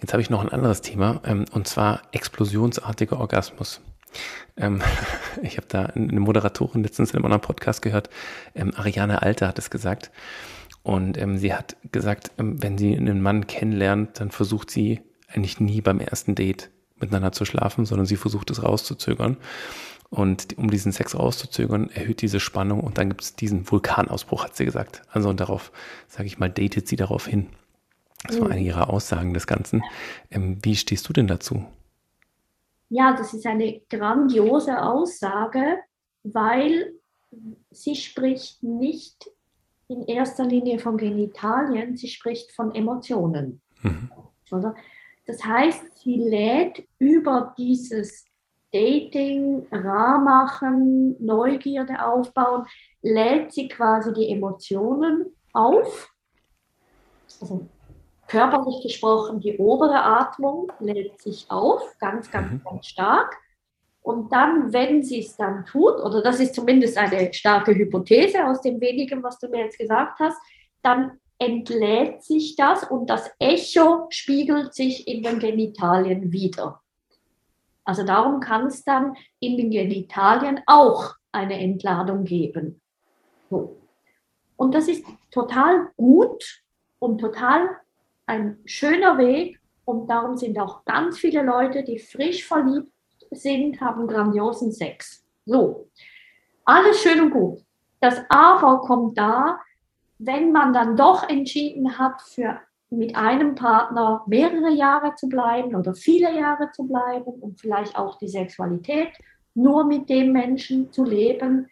[0.00, 3.80] Jetzt habe ich noch ein anderes Thema, ähm, und zwar explosionsartiger Orgasmus.
[4.56, 4.82] Ähm,
[5.42, 8.10] ich habe da eine Moderatorin letztens in einem anderen Podcast gehört,
[8.54, 10.10] ähm, Ariane Alter hat es gesagt.
[10.82, 15.60] Und ähm, sie hat gesagt, ähm, wenn sie einen Mann kennenlernt, dann versucht sie eigentlich
[15.60, 19.36] nie beim ersten Date miteinander zu schlafen, sondern sie versucht es rauszuzögern.
[20.10, 24.56] Und um diesen Sex rauszuzögern, erhöht diese Spannung und dann gibt es diesen Vulkanausbruch, hat
[24.56, 25.02] sie gesagt.
[25.10, 25.70] Also und darauf,
[26.08, 27.46] sage ich mal, datet sie darauf hin.
[28.24, 28.52] Das war mhm.
[28.52, 29.82] eine ihrer Aussagen des Ganzen.
[30.30, 31.64] Ähm, wie stehst du denn dazu?
[32.90, 35.78] Ja, das ist eine grandiose Aussage,
[36.24, 36.92] weil
[37.70, 39.30] sie spricht nicht
[39.86, 43.62] in erster Linie von Genitalien, sie spricht von Emotionen.
[43.82, 44.10] Mhm.
[45.26, 48.24] Das heißt, sie lädt über dieses
[48.72, 52.66] Dating, Rahmachen, Neugierde aufbauen,
[53.02, 56.12] lädt sie quasi die Emotionen auf.
[57.40, 57.68] Also
[58.30, 62.62] körperlich gesprochen, die obere Atmung lädt sich auf, ganz, ganz, mhm.
[62.64, 63.36] ganz stark.
[64.02, 68.60] Und dann, wenn sie es dann tut, oder das ist zumindest eine starke Hypothese aus
[68.60, 70.38] dem wenigen, was du mir jetzt gesagt hast,
[70.82, 76.80] dann entlädt sich das und das Echo spiegelt sich in den Genitalien wieder.
[77.84, 82.80] Also darum kann es dann in den Genitalien auch eine Entladung geben.
[83.48, 83.76] So.
[84.56, 86.62] Und das ist total gut
[87.00, 87.70] und total
[88.30, 89.58] ein schöner Weg.
[89.84, 92.92] Und darum sind auch ganz viele Leute, die frisch verliebt
[93.30, 95.24] sind, haben grandiosen Sex.
[95.44, 95.88] So,
[96.64, 97.64] alles schön und gut.
[98.00, 99.58] Das Aber kommt da,
[100.18, 105.94] wenn man dann doch entschieden hat, für mit einem Partner mehrere Jahre zu bleiben oder
[105.94, 109.10] viele Jahre zu bleiben und vielleicht auch die Sexualität
[109.54, 111.68] nur mit dem Menschen zu leben,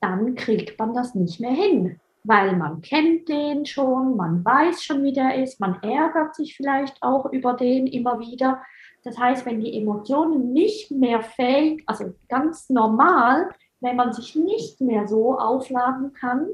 [0.00, 5.02] dann kriegt man das nicht mehr hin, weil man kennt den schon, man weiß schon,
[5.04, 8.60] wie der ist, man ärgert sich vielleicht auch über den immer wieder
[9.04, 14.80] das heißt, wenn die Emotionen nicht mehr fähig, also ganz normal, wenn man sich nicht
[14.80, 16.48] mehr so aufladen kann,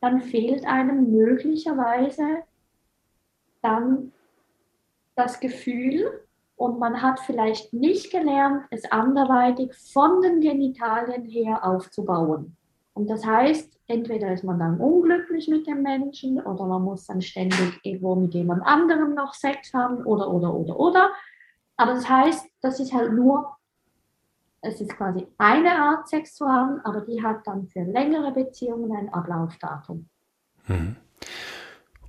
[0.00, 2.44] dann fehlt einem möglicherweise
[3.60, 4.12] dann
[5.16, 6.24] das Gefühl
[6.56, 12.56] und man hat vielleicht nicht gelernt, es anderweitig von den Genitalien her aufzubauen.
[12.94, 17.20] Und das heißt, entweder ist man dann unglücklich mit dem Menschen oder man muss dann
[17.20, 21.10] ständig irgendwo mit jemand anderem noch Sex haben oder, oder, oder, oder.
[21.76, 23.56] Aber das heißt, das ist halt nur,
[24.60, 28.96] es ist quasi eine Art Sex zu haben, aber die hat dann für längere Beziehungen
[28.96, 30.08] ein Ablaufdatum.
[30.68, 30.96] Mhm.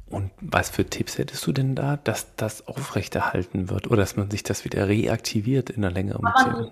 [0.08, 4.30] Und was für Tipps hättest du denn da, dass das aufrechterhalten wird oder dass man
[4.30, 6.72] sich das wieder reaktiviert in einer längeren Beziehung?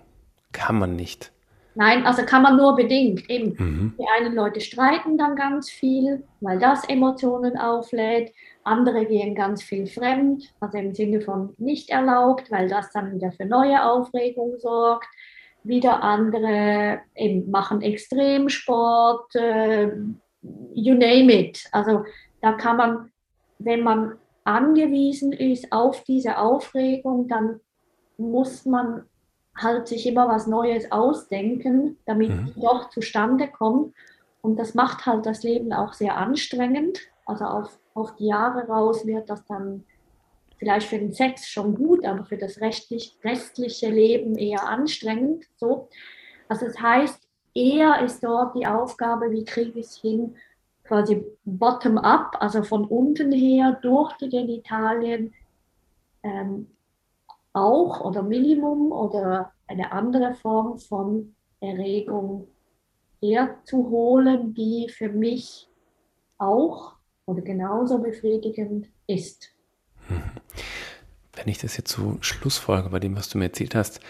[0.53, 1.32] kann man nicht.
[1.75, 3.29] Nein, also kann man nur bedingt.
[3.29, 3.95] Eben, mhm.
[3.99, 8.31] die einen Leute streiten dann ganz viel, weil das Emotionen auflädt.
[8.63, 13.31] Andere gehen ganz viel fremd, also im Sinne von nicht erlaubt, weil das dann wieder
[13.31, 15.07] für neue Aufregung sorgt.
[15.63, 19.91] Wieder andere eben machen Extremsport, äh,
[20.73, 21.63] you name it.
[21.71, 22.03] Also
[22.41, 23.11] da kann man,
[23.59, 27.61] wenn man angewiesen ist auf diese Aufregung, dann
[28.17, 29.03] muss man
[29.55, 32.47] halt sich immer was Neues ausdenken, damit mhm.
[32.47, 33.93] es doch zustande kommt.
[34.41, 36.99] Und das macht halt das Leben auch sehr anstrengend.
[37.25, 39.85] Also auf, auf die Jahre raus wird das dann
[40.57, 45.45] vielleicht für den Sex schon gut, aber für das rechtlich, restliche Leben eher anstrengend.
[45.57, 45.89] So.
[46.47, 50.35] Also das heißt, eher ist dort die Aufgabe, wie kriege ich es hin,
[50.83, 55.33] quasi bottom-up, also von unten her durch die Genitalien
[56.23, 56.67] ähm,
[57.53, 62.47] auch oder Minimum oder eine andere Form von Erregung
[63.21, 65.69] herzuholen, die für mich
[66.37, 69.51] auch oder genauso befriedigend ist.
[71.33, 74.01] Wenn ich das jetzt so schlussfolge bei dem, was du mir erzählt hast,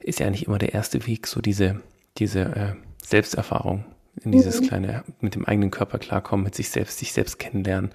[0.00, 1.80] ist ja eigentlich immer der erste Weg, so diese,
[2.18, 3.84] diese äh, Selbsterfahrung
[4.22, 4.66] in dieses mhm.
[4.66, 7.90] kleine, mit dem eigenen Körper klarkommen, mit sich selbst, sich selbst kennenlernen.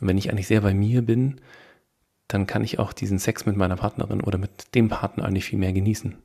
[0.00, 1.40] Und wenn ich eigentlich sehr bei mir bin,
[2.32, 5.58] dann kann ich auch diesen Sex mit meiner Partnerin oder mit dem Partner eigentlich viel
[5.58, 6.16] mehr genießen.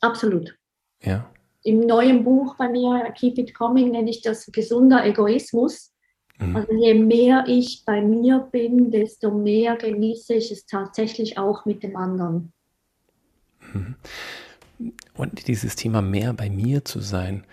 [0.00, 0.56] Absolut.
[1.02, 1.28] Ja.
[1.62, 5.92] Im neuen Buch bei mir, Keep It Coming, nenne ich das gesunder Egoismus.
[6.38, 6.56] Mhm.
[6.56, 11.82] Also je mehr ich bei mir bin, desto mehr genieße ich es tatsächlich auch mit
[11.82, 12.52] dem anderen.
[13.72, 13.96] Mhm.
[15.14, 17.44] Und dieses Thema mehr bei mir zu sein,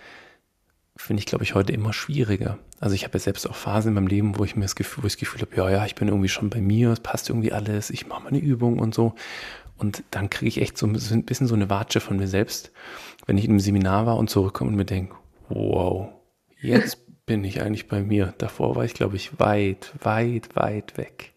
[0.96, 2.58] finde ich, glaube ich, heute immer schwieriger.
[2.80, 5.02] Also ich habe ja selbst auch Phasen in meinem Leben, wo ich mir das Gefühl,
[5.02, 7.28] wo ich das Gefühl habe, ja, ja, ich bin irgendwie schon bei mir, es passt
[7.28, 9.14] irgendwie alles, ich mache meine Übung und so.
[9.76, 10.92] Und dann kriege ich echt so ein
[11.24, 12.70] bisschen so eine Watsche von mir selbst,
[13.26, 15.16] wenn ich in einem Seminar war und zurückkomme und mir denke,
[15.48, 16.10] wow,
[16.60, 18.34] jetzt bin ich eigentlich bei mir.
[18.38, 21.32] Davor war ich, glaube ich, weit, weit, weit weg.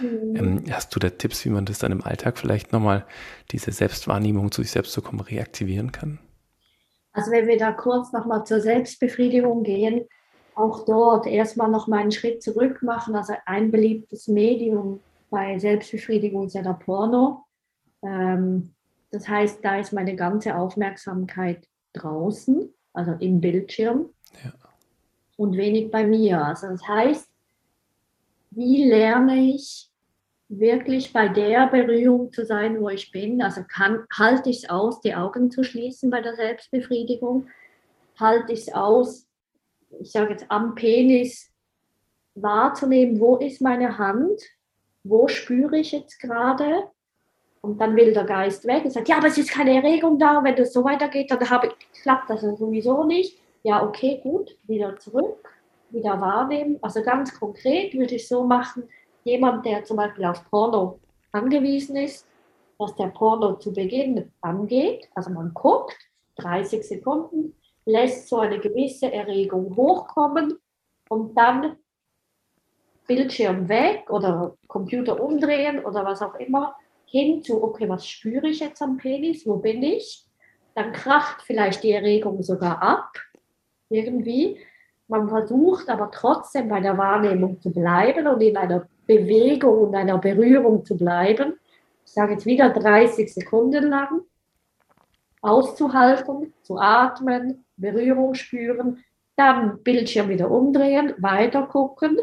[0.00, 0.36] Mhm.
[0.36, 3.06] Ähm, hast du da Tipps, wie man das dann im Alltag vielleicht nochmal,
[3.50, 6.18] diese Selbstwahrnehmung zu sich selbst zu kommen, reaktivieren kann?
[7.12, 10.06] Also wenn wir da kurz nochmal zur Selbstbefriedigung gehen,
[10.54, 13.16] auch dort erstmal nochmal einen Schritt zurück machen.
[13.16, 17.44] Also ein beliebtes Medium bei Selbstbefriedigung ist ja der Porno.
[18.02, 18.74] Ähm,
[19.10, 24.10] das heißt, da ist meine ganze Aufmerksamkeit draußen, also im Bildschirm
[24.44, 24.52] ja.
[25.36, 26.44] und wenig bei mir.
[26.44, 27.28] Also das heißt,
[28.50, 29.89] wie lerne ich
[30.50, 33.40] wirklich bei der Berührung zu sein, wo ich bin.
[33.40, 37.48] Also kann, halte ich es aus, die Augen zu schließen bei der Selbstbefriedigung,
[38.18, 39.28] halte ich es aus,
[40.00, 41.50] ich sage jetzt am Penis
[42.34, 44.40] wahrzunehmen, wo ist meine Hand,
[45.04, 46.84] wo spüre ich jetzt gerade.
[47.62, 50.42] Und dann will der Geist weg und sagt, ja, aber es ist keine Erregung da,
[50.42, 53.38] wenn das so weitergeht, dann habe ich, klappt das sowieso nicht.
[53.62, 55.48] Ja, okay, gut, wieder zurück,
[55.90, 56.78] wieder wahrnehmen.
[56.80, 58.88] Also ganz konkret würde ich so machen,
[59.24, 61.00] jemand, der zum Beispiel auf Porno
[61.32, 62.26] angewiesen ist,
[62.78, 65.96] dass der Porno zu Beginn angeht, also man guckt,
[66.36, 67.54] 30 Sekunden,
[67.84, 70.58] lässt so eine gewisse Erregung hochkommen
[71.08, 71.76] und dann
[73.06, 78.60] Bildschirm weg oder Computer umdrehen oder was auch immer, hin zu, okay, was spüre ich
[78.60, 80.24] jetzt am Penis, wo bin ich?
[80.76, 83.10] Dann kracht vielleicht die Erregung sogar ab,
[83.88, 84.60] irgendwie.
[85.08, 90.18] Man versucht aber trotzdem bei der Wahrnehmung zu bleiben und in einer Bewegung und einer
[90.18, 91.58] Berührung zu bleiben.
[92.06, 94.20] Ich sage jetzt wieder 30 Sekunden lang.
[95.42, 99.02] Auszuhalten, zu atmen, Berührung spüren,
[99.34, 102.18] dann Bildschirm wieder umdrehen, weiter gucken,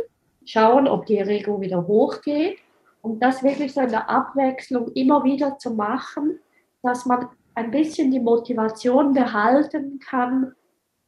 [0.46, 2.60] schauen, ob die Erregung wieder hochgeht
[3.02, 6.40] und das wirklich so in der Abwechslung immer wieder zu machen,
[6.84, 10.54] dass man ein bisschen die Motivation behalten kann,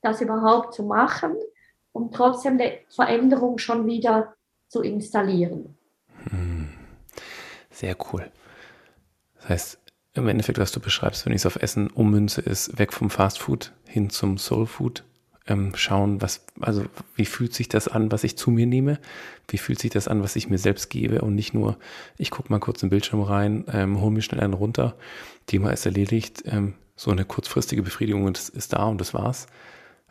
[0.01, 1.35] das überhaupt zu machen
[1.93, 4.33] und trotzdem eine Veränderung schon wieder
[4.69, 5.75] zu installieren.
[6.29, 6.69] Hm.
[7.69, 8.31] Sehr cool.
[9.35, 9.79] Das heißt,
[10.13, 13.39] im Endeffekt, was du beschreibst, wenn ich es auf Essen ummünze, ist weg vom Fast
[13.39, 15.03] Food hin zum Soul Food.
[15.47, 18.99] Ähm, schauen, was, also wie fühlt sich das an, was ich zu mir nehme?
[19.47, 21.77] Wie fühlt sich das an, was ich mir selbst gebe und nicht nur,
[22.17, 24.95] ich gucke mal kurz im Bildschirm rein, ähm, hole mir schnell einen runter,
[25.47, 29.47] Thema ist erledigt, ähm, so eine kurzfristige Befriedigung das ist da und das war's.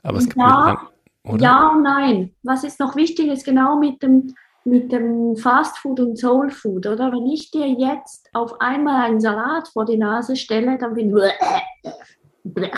[0.03, 0.89] Aber es gibt ja,
[1.23, 1.43] oder?
[1.43, 2.35] Ja und nein.
[2.43, 6.87] Was ist noch wichtig, ist genau mit dem, mit dem Fast Food und Soul Food,
[6.87, 7.13] oder?
[7.13, 12.73] Wenn ich dir jetzt auf einmal einen Salat vor die Nase stelle, dann bin ich.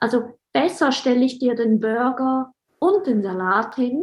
[0.00, 4.02] Also besser stelle ich dir den Burger und den Salat hin,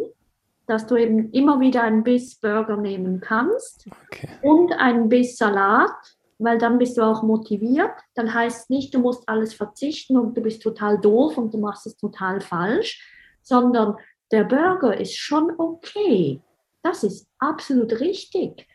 [0.67, 4.29] dass du eben immer wieder einen Biss Burger nehmen kannst okay.
[4.41, 5.91] und einen Biss Salat,
[6.39, 7.91] weil dann bist du auch motiviert.
[8.15, 11.57] Dann heißt es nicht, du musst alles verzichten und du bist total doof und du
[11.57, 13.05] machst es total falsch,
[13.41, 13.95] sondern
[14.31, 16.41] der Burger ist schon okay.
[16.83, 18.67] Das ist absolut richtig.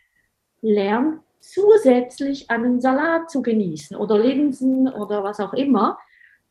[0.60, 5.98] Lern zusätzlich einen Salat zu genießen oder Linsen oder was auch immer.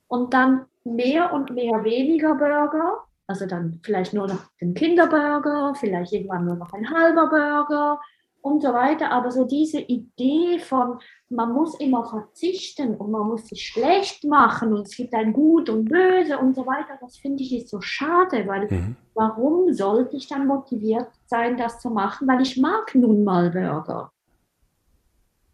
[0.07, 3.03] Und dann mehr und mehr weniger Burger.
[3.27, 7.99] Also dann vielleicht nur noch den Kinderburger, vielleicht irgendwann nur noch ein halber Burger
[8.45, 9.11] und so weiter.
[9.11, 14.71] Aber so diese Idee von, man muss immer verzichten und man muss sich schlecht machen
[14.71, 17.81] und es gibt ein Gut und Böse und so weiter, das finde ich ist so
[17.81, 18.95] schade, weil mhm.
[19.15, 22.27] warum sollte ich dann motiviert sein, das zu machen?
[22.27, 24.11] Weil ich mag nun mal Burger.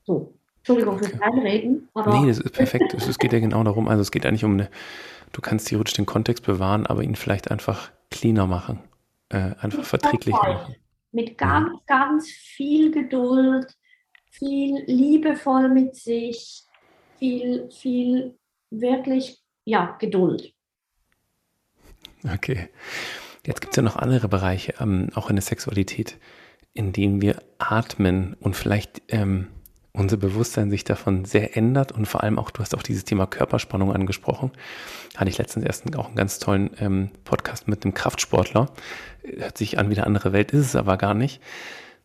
[0.04, 0.34] So.
[0.58, 1.08] Entschuldigung okay.
[1.08, 1.88] fürs Reinreden.
[1.94, 2.94] Aber nee, das ist perfekt.
[2.94, 3.88] es geht ja genau darum.
[3.88, 4.70] Also es geht eigentlich um eine,
[5.32, 8.80] du kannst theoretisch den Kontext bewahren, aber ihn vielleicht einfach cleaner machen.
[9.30, 10.76] Äh, einfach verträglicher machen
[11.12, 13.68] mit ganz, ganz viel Geduld,
[14.32, 16.64] viel liebevoll mit sich,
[17.20, 18.38] viel, viel
[18.70, 20.54] wirklich, ja, Geduld.
[22.24, 22.70] Okay.
[23.46, 26.20] Jetzt gibt es ja noch andere Bereiche, ähm, auch in der Sexualität,
[26.74, 29.48] in denen wir atmen und vielleicht ähm,
[29.94, 33.28] unser Bewusstsein sich davon sehr ändert und vor allem auch, du hast auch dieses Thema
[33.28, 34.52] Körperspannung angesprochen.
[35.18, 38.72] Hatte ich letztens erst auch einen ganz tollen ähm, Podcast mit einem Kraftsportler.
[39.24, 41.42] Hört sich an wie eine andere Welt, ist es aber gar nicht.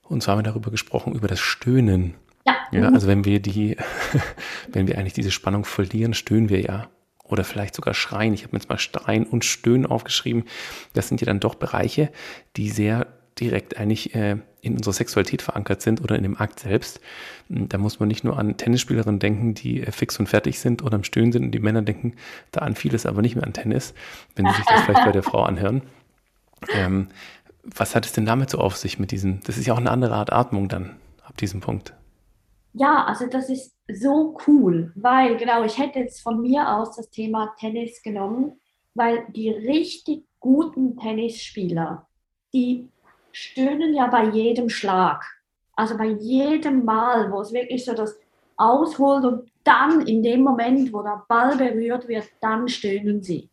[0.02, 2.14] Und zwar haben wir darüber gesprochen, über das Stöhnen.
[2.44, 2.56] Ja.
[2.72, 3.76] ja also wenn wir die,
[4.72, 6.88] wenn wir eigentlich diese Spannung verlieren, stöhnen wir ja.
[7.22, 8.34] Oder vielleicht sogar schreien.
[8.34, 10.44] Ich habe mir jetzt mal Schreien und Stöhnen aufgeschrieben.
[10.92, 12.10] Das sind ja dann doch Bereiche,
[12.56, 13.06] die sehr
[13.38, 17.00] direkt eigentlich äh, in unserer Sexualität verankert sind oder in dem Akt selbst.
[17.48, 20.82] Hm, da muss man nicht nur an Tennisspielerinnen denken, die äh, fix und fertig sind
[20.82, 22.14] oder am Stöhnen sind und die Männer denken
[22.50, 23.94] da an vieles, aber nicht mehr an Tennis,
[24.34, 25.82] wenn sie sich das vielleicht bei der Frau anhören.
[26.72, 27.08] Ähm,
[27.62, 29.90] was hat es denn damit so auf sich mit diesem, das ist ja auch eine
[29.90, 31.94] andere Art Atmung dann ab diesem Punkt.
[32.72, 37.10] Ja, also das ist so cool, weil genau, ich hätte jetzt von mir aus das
[37.10, 38.60] Thema Tennis genommen,
[38.94, 42.06] weil die richtig guten Tennisspieler,
[42.52, 42.88] die
[43.36, 45.22] stöhnen ja bei jedem Schlag.
[45.74, 48.18] Also bei jedem Mal, wo es wirklich so das
[48.56, 53.50] ausholt und dann in dem Moment, wo der Ball berührt wird, dann stöhnen sie.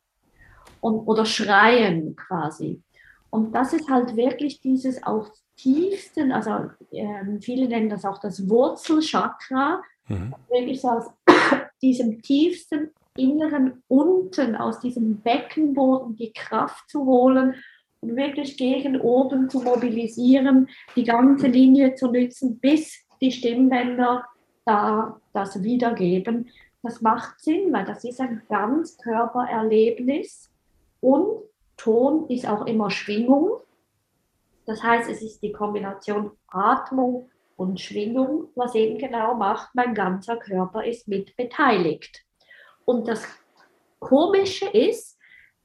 [0.79, 2.81] Und, oder schreien quasi.
[3.29, 8.47] Und das ist halt wirklich dieses auch tiefsten, also äh, viele nennen das auch das
[8.49, 10.33] Wurzelchakra, mhm.
[10.49, 11.11] wirklich so aus
[11.81, 17.55] diesem tiefsten Inneren unten, aus diesem Beckenboden die Kraft zu holen
[18.03, 24.25] und wirklich gegen oben zu mobilisieren, die ganze Linie zu nützen, bis die Stimmbänder
[24.65, 26.49] da das wiedergeben.
[26.81, 30.51] Das macht Sinn, weil das ist ein ganz Körpererlebnis
[30.99, 31.43] und
[31.77, 33.51] Ton ist auch immer Schwingung.
[34.65, 40.37] Das heißt, es ist die Kombination Atmung und Schwingung, was eben genau macht, mein ganzer
[40.37, 42.25] Körper ist mit beteiligt.
[42.85, 43.25] Und das
[43.99, 45.12] Komische ist,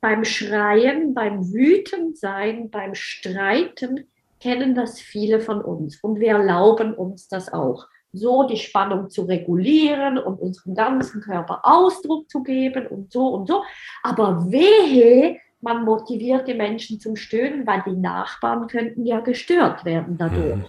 [0.01, 4.07] beim Schreien, beim Wütendsein, beim Streiten
[4.41, 7.87] kennen das viele von uns und wir erlauben uns das auch.
[8.13, 13.49] So die Spannung zu regulieren und unserem ganzen Körper Ausdruck zu geben und so und
[13.49, 13.63] so.
[14.03, 20.17] Aber wehe, man motiviert die Menschen zum Stöhnen, weil die Nachbarn könnten ja gestört werden
[20.17, 20.57] dadurch.
[20.57, 20.65] Mhm.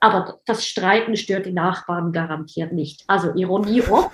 [0.00, 3.04] Aber das Streiten stört die Nachbarn garantiert nicht.
[3.06, 4.12] Also Ironie oft,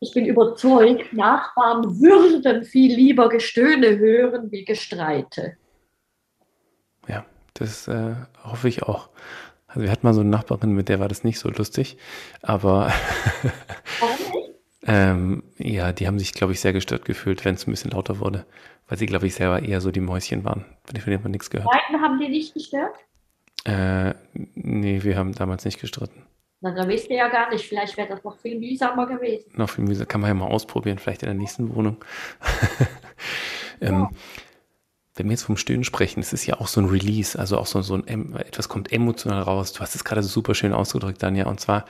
[0.00, 5.56] ich bin überzeugt, Nachbarn würden viel lieber Gestöhne hören wie Gestreite.
[7.08, 9.08] Ja, das äh, hoffe ich auch.
[9.66, 11.96] Also wir hatten mal so eine Nachbarin, mit der war das nicht so lustig,
[12.42, 12.92] aber
[14.86, 18.20] ähm, ja, die haben sich, glaube ich, sehr gestört gefühlt, wenn es ein bisschen lauter
[18.20, 18.46] wurde,
[18.88, 20.64] weil sie, glaube ich, selber eher so die Mäuschen waren.
[20.84, 21.68] Von denen man nichts gehört.
[21.68, 22.94] Streiten haben die nicht gestört?
[23.64, 24.14] Äh,
[24.54, 26.22] nee, wir haben damals nicht gestritten.
[26.60, 29.50] Na, da wisst ihr ja gar nicht, vielleicht wäre das noch viel mühsamer gewesen.
[29.54, 31.98] Noch viel mühsamer, kann man ja mal ausprobieren, vielleicht in der nächsten Wohnung.
[33.80, 34.10] ähm, ja.
[35.14, 37.66] Wenn wir jetzt vom Stöhnen sprechen, es ist ja auch so ein Release, also auch
[37.66, 39.72] so, so ein, etwas kommt emotional raus.
[39.72, 41.46] Du hast es gerade so super schön ausgedrückt, Danja.
[41.46, 41.86] Und zwar,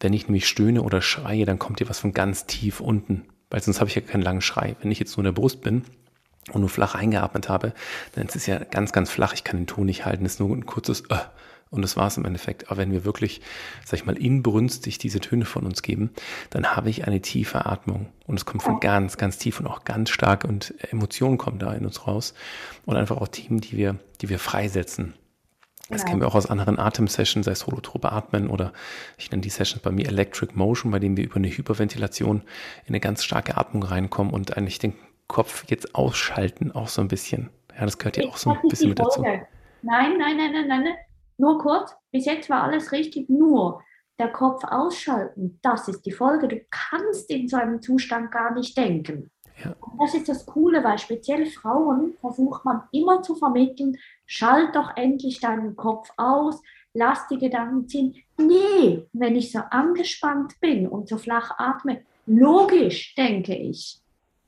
[0.00, 3.26] wenn ich nämlich stöhne oder schreie, dann kommt dir was von ganz tief unten.
[3.50, 4.76] Weil sonst habe ich ja keinen langen Schrei.
[4.80, 5.84] Wenn ich jetzt nur in der Brust bin
[6.52, 7.74] und nur flach eingeatmet habe,
[8.14, 9.34] dann ist es ja ganz, ganz flach.
[9.34, 10.24] Ich kann den Ton nicht halten.
[10.24, 11.16] Es ist nur ein kurzes äh,
[11.70, 12.68] und das war es im Endeffekt.
[12.68, 13.40] Aber wenn wir wirklich,
[13.84, 16.10] sag ich mal, inbrünstig diese Töne von uns geben,
[16.50, 18.08] dann habe ich eine tiefe Atmung.
[18.26, 21.72] Und es kommt von ganz, ganz tief und auch ganz stark und Emotionen kommen da
[21.72, 22.34] in uns raus.
[22.86, 25.14] Und einfach auch Themen, die wir, die wir freisetzen.
[25.88, 28.72] Das kennen wir auch aus anderen Atemsessions, sei es holotrope Atmen oder
[29.18, 32.42] ich nenne die Sessions bei mir Electric Motion, bei denen wir über eine Hyperventilation
[32.84, 34.94] in eine ganz starke Atmung reinkommen und eigentlich den
[35.26, 37.50] Kopf jetzt ausschalten, auch so ein bisschen.
[37.76, 39.22] Ja, das gehört ja auch so ein bisschen mit dazu.
[39.22, 39.46] Nein,
[39.82, 40.94] nein, nein, nein, nein.
[41.40, 43.82] Nur kurz, bis jetzt war alles richtig, nur
[44.18, 45.58] der Kopf ausschalten.
[45.62, 46.48] Das ist die Folge.
[46.48, 49.30] Du kannst in so einem Zustand gar nicht denken.
[49.64, 49.74] Ja.
[49.98, 55.40] das ist das Coole, weil speziell Frauen versucht man immer zu vermitteln, schalt doch endlich
[55.40, 56.62] deinen Kopf aus,
[56.94, 58.16] lass die Gedanken ziehen.
[58.38, 64.00] Nee, wenn ich so angespannt bin und so flach atme, logisch denke ich.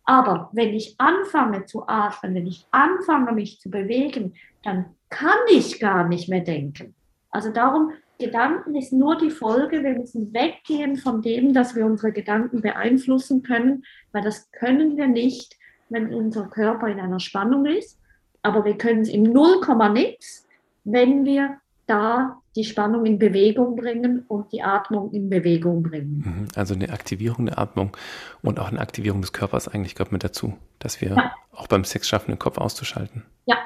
[0.05, 5.79] Aber wenn ich anfange zu atmen, wenn ich anfange mich zu bewegen, dann kann ich
[5.79, 6.95] gar nicht mehr denken.
[7.31, 9.83] Also darum, Gedanken ist nur die Folge.
[9.83, 15.07] Wir müssen weggehen von dem, dass wir unsere Gedanken beeinflussen können, weil das können wir
[15.07, 15.57] nicht,
[15.89, 17.99] wenn unser Körper in einer Spannung ist.
[18.43, 20.47] Aber wir können es im Nullkomma nix,
[20.85, 26.23] wenn wir da die Spannung in Bewegung bringen und die Atmung in Bewegung bringen.
[26.25, 26.49] Mhm.
[26.55, 27.97] Also eine Aktivierung der Atmung
[28.43, 31.33] und auch eine Aktivierung des Körpers eigentlich gehört mit dazu, dass wir ja.
[31.53, 33.25] auch beim Sex schaffen, den Kopf auszuschalten.
[33.47, 33.57] Ja.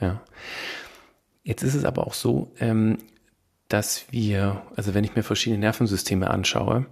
[0.00, 0.20] Ja.
[1.46, 2.98] Jetzt ist es aber auch so, ähm,
[3.68, 6.86] dass wir, also wenn ich mir verschiedene Nervensysteme anschaue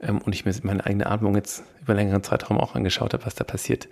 [0.00, 3.36] ähm, und ich mir meine eigene Atmung jetzt über längeren Zeitraum auch angeschaut habe, was
[3.36, 3.88] da passiert,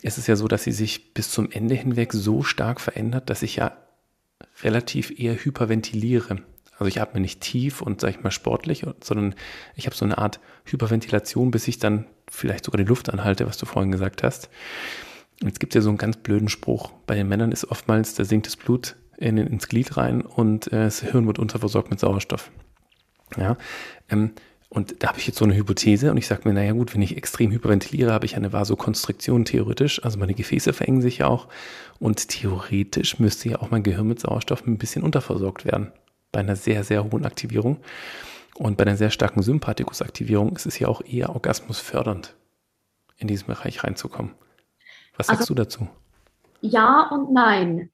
[0.00, 3.42] ist es ja so, dass sie sich bis zum Ende hinweg so stark verändert, dass
[3.42, 3.76] ich ja
[4.62, 6.38] relativ eher hyperventiliere.
[6.78, 9.34] Also ich atme nicht tief und sage ich mal sportlich, sondern
[9.76, 13.58] ich habe so eine Art Hyperventilation, bis ich dann vielleicht sogar die Luft anhalte, was
[13.58, 14.48] du vorhin gesagt hast.
[15.40, 16.92] Gibt es ja so einen ganz blöden Spruch.
[17.06, 20.84] Bei den Männern ist oftmals, da sinkt das Blut in, ins Glied rein und äh,
[20.84, 22.50] das Hirn wird unterversorgt mit Sauerstoff.
[23.36, 23.56] Ja,
[24.08, 24.32] ähm,
[24.74, 27.02] und da habe ich jetzt so eine Hypothese und ich sage mir, naja gut, wenn
[27.02, 30.04] ich extrem hyperventiliere, habe ich eine Vasokonstriktion theoretisch.
[30.04, 31.46] Also meine Gefäße verengen sich ja auch.
[32.00, 35.92] Und theoretisch müsste ja auch mein Gehirn mit Sauerstoff ein bisschen unterversorgt werden.
[36.32, 37.78] Bei einer sehr, sehr hohen Aktivierung.
[38.56, 42.34] Und bei einer sehr starken Sympathikusaktivierung ist es ja auch eher orgasmusfördernd,
[43.16, 44.32] in diesen Bereich reinzukommen.
[45.16, 45.88] Was sagst also, du dazu?
[46.62, 47.90] Ja und nein.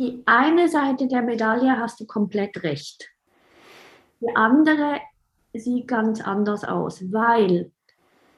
[0.00, 3.10] Die eine Seite der Medaille hast du komplett recht.
[4.22, 4.98] Die andere
[5.52, 7.70] sieht ganz anders aus, weil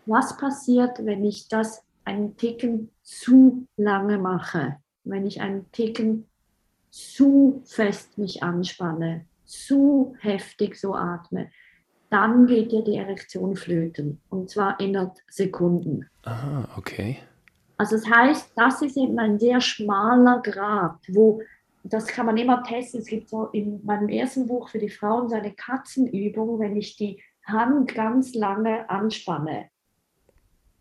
[0.04, 6.28] was passiert, wenn ich das einen Ticken zu lange mache, wenn ich einen Ticken
[6.90, 11.48] zu fest mich anspanne, zu heftig so atme,
[12.10, 16.10] dann geht dir die Erektion flöten und zwar innerhalb Sekunden.
[16.24, 17.18] Ah, okay.
[17.82, 21.42] Also das heißt, das ist eben ein sehr schmaler Grad, wo
[21.82, 23.00] das kann man immer testen.
[23.00, 26.96] Es gibt so in meinem ersten Buch für die Frauen so eine Katzenübung, wenn ich
[26.96, 29.68] die Hand ganz lange anspanne.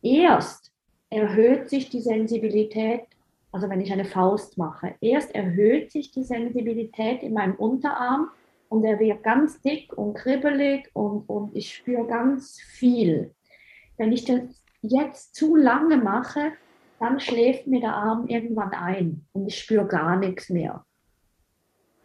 [0.04, 0.72] Erst
[1.10, 3.08] erhöht sich die Sensibilität,
[3.52, 8.30] also wenn ich eine Faust mache, erst erhöht sich die Sensibilität in meinem Unterarm
[8.70, 13.34] und er wird ganz dick und kribbelig und, und ich spüre ganz viel.
[13.98, 14.42] Wenn ich das
[14.84, 16.52] jetzt zu lange mache,
[17.02, 20.86] dann schläft mir der Arm irgendwann ein und ich spüre gar nichts mehr.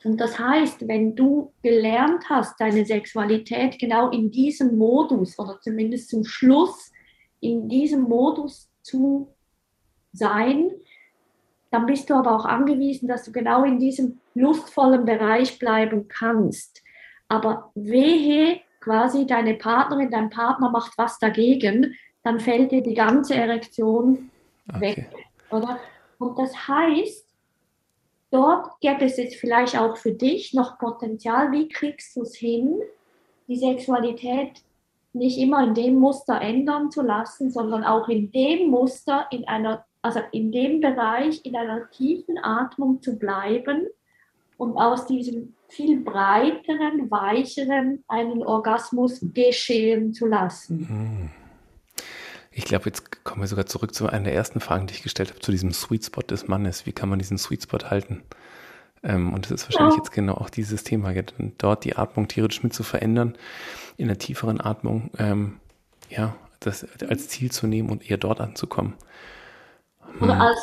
[0.02, 6.08] Und das heißt, wenn du gelernt hast, deine Sexualität genau in diesem Modus oder zumindest
[6.08, 6.92] zum Schluss
[7.40, 9.28] in diesem Modus zu
[10.12, 10.70] sein,
[11.70, 16.82] dann bist du aber auch angewiesen, dass du genau in diesem lustvollen Bereich bleiben kannst.
[17.28, 23.34] Aber wehe, quasi deine Partnerin, dein Partner macht was dagegen, dann fällt dir die ganze
[23.34, 24.30] Erektion
[24.68, 24.80] okay.
[24.80, 25.10] weg.
[25.50, 25.78] Oder?
[26.18, 27.26] Und das heißt,
[28.30, 31.52] dort gäbe es jetzt vielleicht auch für dich noch Potenzial.
[31.52, 32.80] Wie kriegst du es hin,
[33.48, 34.62] die Sexualität
[35.12, 39.84] nicht immer in dem Muster ändern zu lassen, sondern auch in dem Muster, in einer,
[40.02, 43.86] also in dem Bereich, in einer tiefen Atmung zu bleiben
[44.58, 50.86] und aus diesem viel breiteren, weicheren einen Orgasmus geschehen zu lassen.
[50.88, 51.45] Mhm.
[52.58, 55.28] Ich glaube, jetzt kommen wir sogar zurück zu einer der ersten Fragen, die ich gestellt
[55.28, 56.86] habe, zu diesem Sweet Spot des Mannes.
[56.86, 58.22] Wie kann man diesen Sweet Spot halten?
[59.02, 60.02] Ähm, und das ist wahrscheinlich ja.
[60.02, 61.12] jetzt genau auch dieses Thema,
[61.58, 63.36] dort die Atmung theoretisch mit zu verändern,
[63.98, 65.60] in der tieferen Atmung, ähm,
[66.08, 68.94] ja, das als Ziel zu nehmen und eher dort anzukommen.
[70.00, 70.22] Hm.
[70.22, 70.58] Oder als,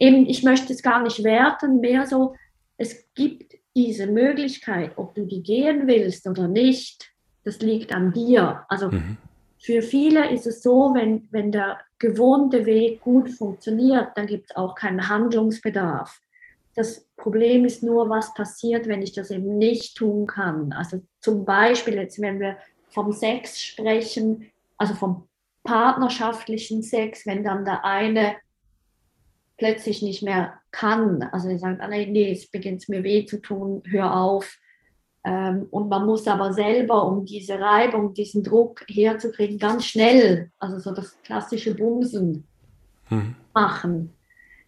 [0.00, 2.34] eben, ich möchte es gar nicht werten, mehr so,
[2.78, 7.12] es gibt diese Möglichkeit, ob du die gehen willst oder nicht,
[7.44, 8.64] das liegt an dir.
[8.68, 9.18] Also mhm.
[9.62, 14.56] Für viele ist es so, wenn, wenn der gewohnte Weg gut funktioniert, dann gibt es
[14.56, 16.20] auch keinen Handlungsbedarf.
[16.74, 20.72] Das Problem ist nur, was passiert, wenn ich das eben nicht tun kann.
[20.72, 22.56] Also zum Beispiel jetzt, wenn wir
[22.88, 25.28] vom Sex sprechen, also vom
[25.62, 28.34] partnerschaftlichen Sex, wenn dann der eine
[29.58, 33.82] plötzlich nicht mehr kann, also er sagt, ah, nee, es beginnt mir weh zu tun,
[33.86, 34.58] hör auf,
[35.24, 40.92] und man muss aber selber, um diese Reibung, diesen Druck herzukriegen, ganz schnell, also so
[40.92, 42.44] das klassische Bumsen
[43.08, 43.36] mhm.
[43.54, 44.12] machen.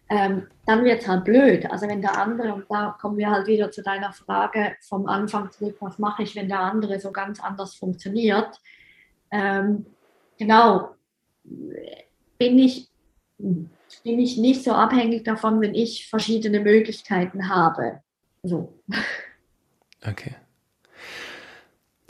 [0.09, 1.69] ähm, dann wird es halt blöd.
[1.69, 5.51] Also wenn der andere, und da kommen wir halt wieder zu deiner Frage vom Anfang
[5.51, 8.59] zurück, was mache ich, wenn der andere so ganz anders funktioniert?
[9.31, 9.85] Ähm,
[10.37, 10.91] genau,
[11.43, 12.89] bin ich,
[13.37, 18.01] bin ich nicht so abhängig davon, wenn ich verschiedene Möglichkeiten habe.
[18.43, 18.73] So.
[20.07, 20.35] Okay.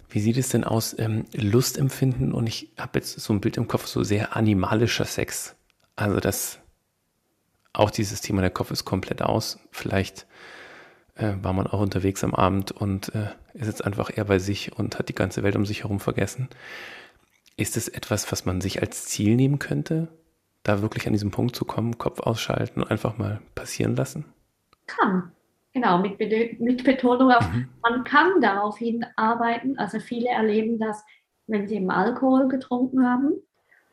[0.09, 2.31] Wie sieht es denn aus, ähm, Lustempfinden?
[2.31, 5.55] Und ich habe jetzt so ein Bild im Kopf, so sehr animalischer Sex.
[5.95, 6.59] Also das,
[7.73, 9.59] auch dieses Thema, der Kopf ist komplett aus.
[9.71, 10.27] Vielleicht
[11.15, 14.77] äh, war man auch unterwegs am Abend und äh, ist jetzt einfach eher bei sich
[14.77, 16.49] und hat die ganze Welt um sich herum vergessen.
[17.57, 20.09] Ist es etwas, was man sich als Ziel nehmen könnte,
[20.63, 24.25] da wirklich an diesen Punkt zu kommen, Kopf ausschalten und einfach mal passieren lassen?
[24.87, 25.31] Kann.
[25.75, 26.17] Genau, mit,
[26.61, 27.67] mit Betonung auf, mhm.
[27.81, 29.77] man kann darauf hinarbeiten.
[29.77, 31.03] Also viele erleben das,
[31.47, 33.33] wenn sie eben Alkohol getrunken haben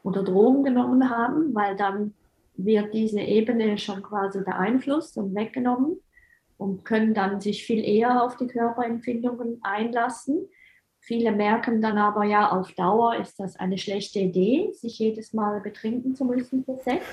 [0.04, 2.14] oder Drogen genommen haben, weil dann
[2.54, 5.96] wird diese Ebene schon quasi beeinflusst und weggenommen
[6.56, 10.48] und können dann sich viel eher auf die Körperempfindungen einlassen.
[11.00, 15.60] Viele merken dann aber ja, auf Dauer ist das eine schlechte Idee, sich jedes Mal
[15.60, 17.04] betrinken zu müssen für Sex.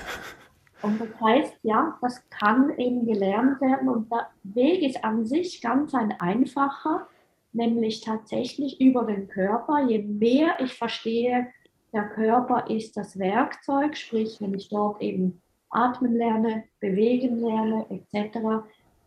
[0.82, 5.60] Und das heißt, ja, das kann eben gelernt werden und der Weg ist an sich
[5.60, 7.06] ganz ein einfacher,
[7.52, 9.86] nämlich tatsächlich über den Körper.
[9.86, 11.48] Je mehr ich verstehe,
[11.92, 18.38] der Körper ist das Werkzeug, sprich, wenn ich dort eben atmen lerne, bewegen lerne etc.,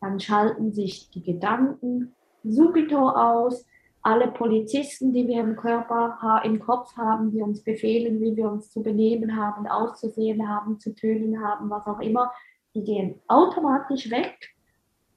[0.02, 2.14] dann schalten sich die Gedanken
[2.44, 3.66] subito aus,
[4.04, 8.70] alle Polizisten, die wir im Körper, im Kopf haben, die uns befehlen, wie wir uns
[8.70, 12.32] zu benehmen haben, auszusehen haben, zu tönen haben, was auch immer,
[12.76, 14.54] die gehen automatisch weg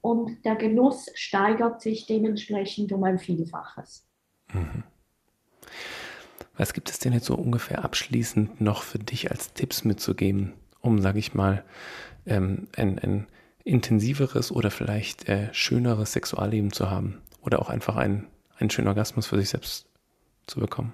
[0.01, 4.07] und der Genuss steigert sich dementsprechend um ein Vielfaches.
[4.53, 4.85] Mhm.
[6.57, 11.01] Was gibt es denn jetzt so ungefähr abschließend noch für dich als Tipps mitzugeben, um,
[11.03, 11.65] sage ich mal,
[12.25, 13.27] ähm, ein, ein
[13.65, 17.21] intensiveres oder vielleicht äh, schöneres Sexualleben zu haben?
[17.43, 18.27] Oder auch einfach ein
[18.59, 19.87] einen schönen Orgasmus für sich selbst
[20.47, 20.93] zu bekommen?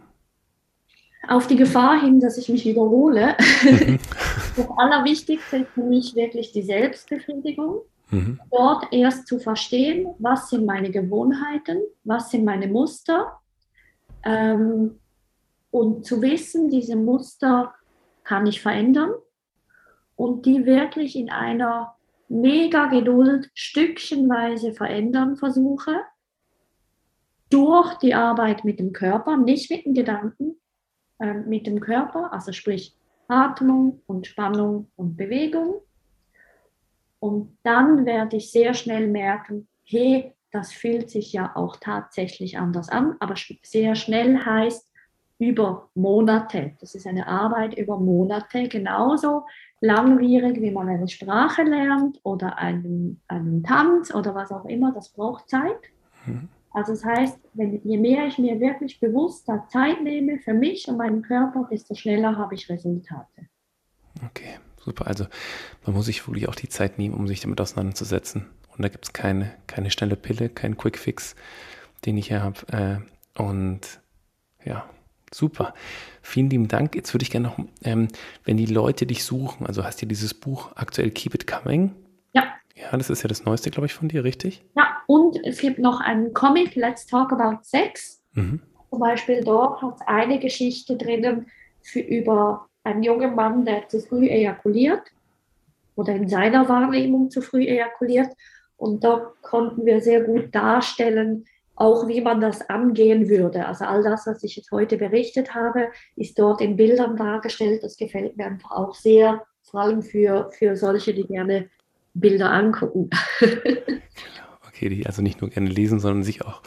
[1.28, 3.36] Auf die Gefahr hin, dass ich mich wiederhole.
[3.62, 3.98] Mhm.
[4.56, 7.82] das Allerwichtigste ist für mich wirklich die Selbstbefriedigung.
[8.10, 8.40] Mhm.
[8.50, 13.38] Dort erst zu verstehen, was sind meine Gewohnheiten, was sind meine Muster.
[14.24, 14.98] Ähm,
[15.70, 17.72] und zu wissen, diese Muster
[18.24, 19.12] kann ich verändern
[20.16, 21.94] und die wirklich in einer
[22.28, 26.00] mega Geduld stückchenweise verändern versuche
[27.52, 30.56] durch die Arbeit mit dem Körper, nicht mit den Gedanken,
[31.18, 32.96] äh, mit dem Körper, also sprich
[33.28, 35.82] Atmung und Spannung und Bewegung.
[37.18, 42.88] Und dann werde ich sehr schnell merken, hey, das fühlt sich ja auch tatsächlich anders
[42.88, 44.90] an, aber sehr schnell heißt
[45.38, 46.72] über Monate.
[46.80, 49.44] Das ist eine Arbeit über Monate, genauso
[49.80, 55.10] langwierig, wie man eine Sprache lernt oder einen, einen Tanz oder was auch immer, das
[55.10, 55.80] braucht Zeit.
[56.26, 56.48] Mhm.
[56.72, 60.88] Also das heißt, wenn, je mehr ich mir wirklich bewusst da Zeit nehme für mich
[60.88, 63.48] und meinen Körper, desto schneller habe ich Resultate.
[64.26, 65.06] Okay, super.
[65.06, 65.26] Also
[65.84, 68.46] man muss sich wirklich auch die Zeit nehmen, um sich damit auseinanderzusetzen.
[68.74, 71.34] Und da gibt es keine, keine schnelle Pille, keinen Quick-Fix,
[72.06, 73.02] den ich hier habe.
[73.36, 74.00] Äh, und
[74.64, 74.88] ja,
[75.32, 75.74] super.
[76.22, 76.94] Vielen lieben Dank.
[76.94, 78.08] Jetzt würde ich gerne noch, ähm,
[78.44, 81.94] wenn die Leute dich suchen, also hast du dieses Buch aktuell Keep It Coming?
[82.32, 82.54] Ja,
[82.90, 84.64] das ist ja das Neueste, glaube ich, von dir, richtig?
[84.76, 88.22] Ja, und es gibt noch einen Comic, Let's Talk About Sex.
[88.32, 88.60] Mhm.
[88.90, 91.46] Zum Beispiel dort hat es eine Geschichte drinnen
[91.82, 95.02] für, über einen jungen Mann, der zu früh ejakuliert
[95.94, 98.30] oder in seiner Wahrnehmung zu früh ejakuliert.
[98.76, 101.44] Und da konnten wir sehr gut darstellen,
[101.74, 103.66] auch wie man das angehen würde.
[103.66, 107.82] Also all das, was ich jetzt heute berichtet habe, ist dort in Bildern dargestellt.
[107.82, 111.70] Das gefällt mir einfach auch sehr, vor allem für, für solche, die gerne
[112.14, 113.10] Bilder angucken.
[114.68, 116.62] okay, die also nicht nur gerne lesen, sondern sich auch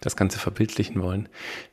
[0.00, 1.28] das Ganze verbildlichen wollen.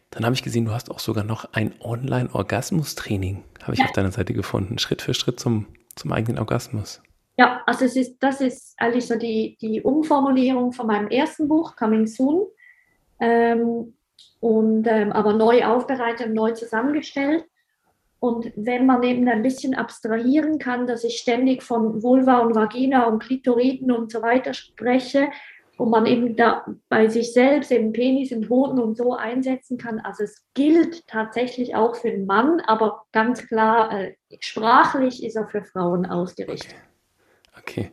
[0.10, 3.86] Dann habe ich gesehen, du hast auch sogar noch ein Online-Orgasmus-Training, habe ich ja.
[3.86, 7.02] auf deiner Seite gefunden, Schritt für Schritt zum, zum eigenen Orgasmus.
[7.38, 11.76] Ja, also es ist, das ist eigentlich so die, die Umformulierung von meinem ersten Buch,
[11.76, 12.46] Coming Soon,
[13.20, 13.94] ähm,
[14.40, 17.46] und, ähm, aber neu aufbereitet, neu zusammengestellt.
[18.20, 23.06] Und wenn man eben ein bisschen abstrahieren kann, dass ich ständig von Vulva und Vagina
[23.06, 25.30] und Klitoriden und so weiter spreche
[25.78, 30.00] und man eben da bei sich selbst eben Penis und Hoden und so einsetzen kann.
[30.00, 35.48] Also es gilt tatsächlich auch für den Mann, aber ganz klar, äh, sprachlich ist er
[35.48, 36.76] für Frauen ausgerichtet.
[37.60, 37.92] Okay.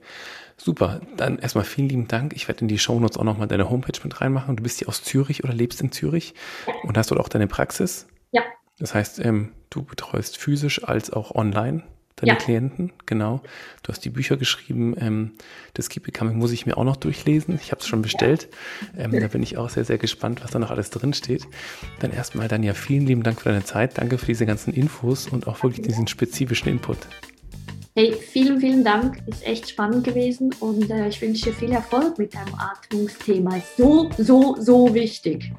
[0.56, 2.34] Super, dann erstmal vielen lieben Dank.
[2.34, 4.54] Ich werde in die Shownotes auch nochmal deine Homepage mit reinmachen.
[4.54, 6.34] Du bist hier aus Zürich oder lebst in Zürich
[6.68, 6.74] ja.
[6.84, 8.06] und hast dort auch deine Praxis?
[8.30, 8.42] Ja.
[8.82, 11.84] Das heißt, ähm, du betreust physisch als auch online
[12.16, 12.34] deine ja.
[12.34, 13.40] Klienten, genau.
[13.84, 14.96] Du hast die Bücher geschrieben.
[14.98, 15.30] Ähm,
[15.74, 17.60] das Keep Becoming muss ich mir auch noch durchlesen.
[17.62, 18.48] Ich habe es schon bestellt.
[18.98, 19.04] Ja.
[19.04, 21.46] Ähm, da bin ich auch sehr, sehr gespannt, was da noch alles drin steht.
[22.00, 23.98] Dann erstmal, dann ja, vielen lieben Dank für deine Zeit.
[23.98, 26.98] Danke für diese ganzen Infos und auch wirklich diesen spezifischen Input.
[27.94, 29.22] Hey, vielen, vielen Dank.
[29.28, 33.58] Ist echt spannend gewesen und äh, ich wünsche dir viel Erfolg mit deinem Atmungsthema.
[33.58, 35.52] Ist so, so, so wichtig.